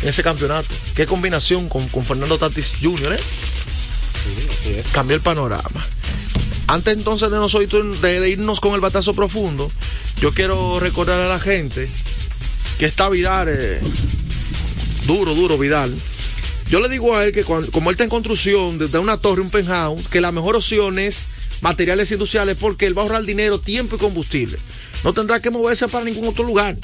en 0.02 0.08
ese 0.08 0.22
campeonato. 0.22 0.68
Qué 0.94 1.06
combinación 1.06 1.68
con, 1.68 1.86
con 1.88 2.04
Fernando 2.04 2.38
Tatis 2.38 2.72
Jr., 2.80 3.14
¿eh? 3.14 3.20
Cambió 4.92 5.16
el 5.16 5.22
panorama. 5.22 5.84
Antes 6.68 6.96
entonces 6.96 7.30
de, 7.30 7.36
nosotros, 7.38 8.00
de, 8.00 8.20
de 8.20 8.30
irnos 8.30 8.60
con 8.60 8.74
el 8.74 8.80
batazo 8.80 9.14
profundo, 9.14 9.70
yo 10.20 10.30
quiero 10.32 10.78
recordar 10.78 11.20
a 11.20 11.28
la 11.28 11.40
gente 11.40 11.88
que 12.78 12.86
está 12.86 13.08
Vidal, 13.08 13.48
eh, 13.50 13.80
duro, 15.06 15.34
duro 15.34 15.58
Vidal. 15.58 15.92
Yo 16.68 16.78
le 16.80 16.88
digo 16.88 17.16
a 17.16 17.24
él 17.24 17.32
que 17.32 17.42
cuando- 17.42 17.70
como 17.72 17.90
él 17.90 17.94
está 17.94 18.04
en 18.04 18.10
construcción 18.10 18.78
de, 18.78 18.86
de 18.86 18.98
una 19.00 19.16
torre, 19.16 19.40
un 19.40 19.50
penthouse, 19.50 20.06
que 20.08 20.20
la 20.20 20.30
mejor 20.30 20.54
opción 20.54 20.98
es 21.00 21.26
materiales 21.60 22.10
industriales 22.10 22.56
porque 22.58 22.86
él 22.86 22.96
va 22.96 23.02
a 23.02 23.04
ahorrar 23.06 23.24
dinero, 23.24 23.60
tiempo 23.60 23.96
y 23.96 23.98
combustible. 23.98 24.58
No 25.04 25.12
tendrá 25.12 25.40
que 25.40 25.50
moverse 25.50 25.88
para 25.88 26.04
ningún 26.04 26.28
otro 26.28 26.44
lugar. 26.44 26.76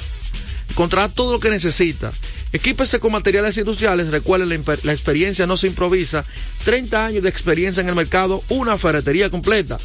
Encontrará 0.70 1.09
todo 1.09 1.33
lo 1.33 1.41
que 1.41 1.51
necesita. 1.51 2.12
Equípese 2.53 3.01
con 3.01 3.12
materiales 3.12 3.57
industriales. 3.57 4.09
Recuerde, 4.09 4.47
la, 4.83 4.93
experiencia 4.93 5.47
no 5.47 5.57
se 5.57 5.66
improvisa. 5.66 6.24
30 6.64 7.07
años 7.07 7.22
de 7.22 7.29
experiencia 7.29 7.81
en 7.81 7.89
el 7.89 7.95
mercado, 7.95 8.43
una 8.49 8.79
ferretería 8.79 9.31
completa. 9.31 9.79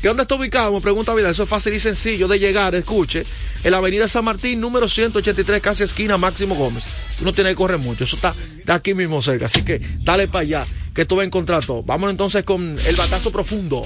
¿Que 0.00 0.08
dónde 0.08 0.24
está 0.24 0.34
ubicado? 0.34 0.72
Me 0.72 0.80
pregunta 0.80 1.14
Vidal. 1.14 1.32
Eso 1.32 1.44
es 1.44 1.48
fácil 1.48 1.72
y 1.72 1.80
sencillo 1.80 2.28
de 2.28 2.38
llegar. 2.38 2.74
Escuche. 2.74 3.24
En 3.62 3.70
la 3.70 3.78
avenida 3.78 4.06
San 4.06 4.24
Martín, 4.24 4.60
número 4.60 4.88
183, 4.88 5.60
casi 5.60 5.82
esquina 5.82 6.18
Máximo 6.18 6.54
Gómez. 6.54 6.84
Tú 7.18 7.24
no 7.24 7.32
tienes 7.32 7.52
que 7.52 7.56
correr 7.56 7.78
mucho. 7.78 8.04
Eso 8.04 8.16
está 8.16 8.34
de 8.64 8.72
aquí 8.72 8.94
mismo 8.94 9.22
cerca. 9.22 9.46
Así 9.46 9.62
que 9.62 9.80
dale 10.00 10.28
para 10.28 10.42
allá, 10.42 10.66
que 10.94 11.06
tú 11.06 11.16
vas 11.16 11.22
a 11.22 11.26
encontrar 11.26 11.64
todo. 11.64 11.82
Vamos 11.82 12.10
entonces 12.10 12.44
con 12.44 12.76
el 12.86 12.96
batazo 12.96 13.32
profundo. 13.32 13.82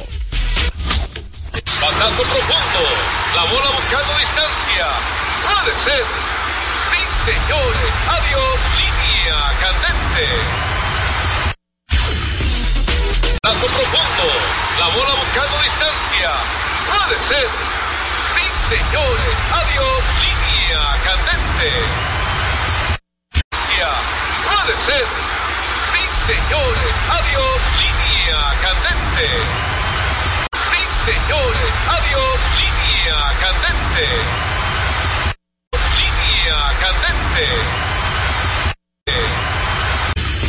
Batazo 1.89 2.23
profundo. 2.23 2.83
La 3.35 3.45
bola 3.45 3.71
buscando 3.71 4.13
distancia. 4.19 4.87
Puede 5.41 5.73
ser. 5.85 6.05
Sí, 6.93 7.01
señores. 7.25 7.91
Adiós. 8.13 8.59
Línea 8.77 9.39
candente. 9.59 10.25
Batazo 13.43 13.67
profundo. 13.73 14.27
La 14.79 14.87
bola 14.97 15.15
buscando 15.17 15.57
distancia. 15.65 16.31
Puede 16.93 17.17
ser. 17.25 17.49
Sí, 18.37 18.45
señores. 18.69 19.35
Adiós. 19.57 20.03
Línea 20.21 20.83
candente. 21.09 21.71
Puede 24.45 24.75
ser. 24.85 25.07
Sí, 25.93 26.05
señores. 26.37 26.93
Adiós. 27.17 27.57
Línea 27.81 28.41
candente 28.61 29.88
de 31.09 31.15
Show 31.27 31.41
Radio 31.87 32.21
Línea 32.61 33.19
Candente. 33.41 34.05
Línea 35.97 36.59
Candente. 36.81 37.47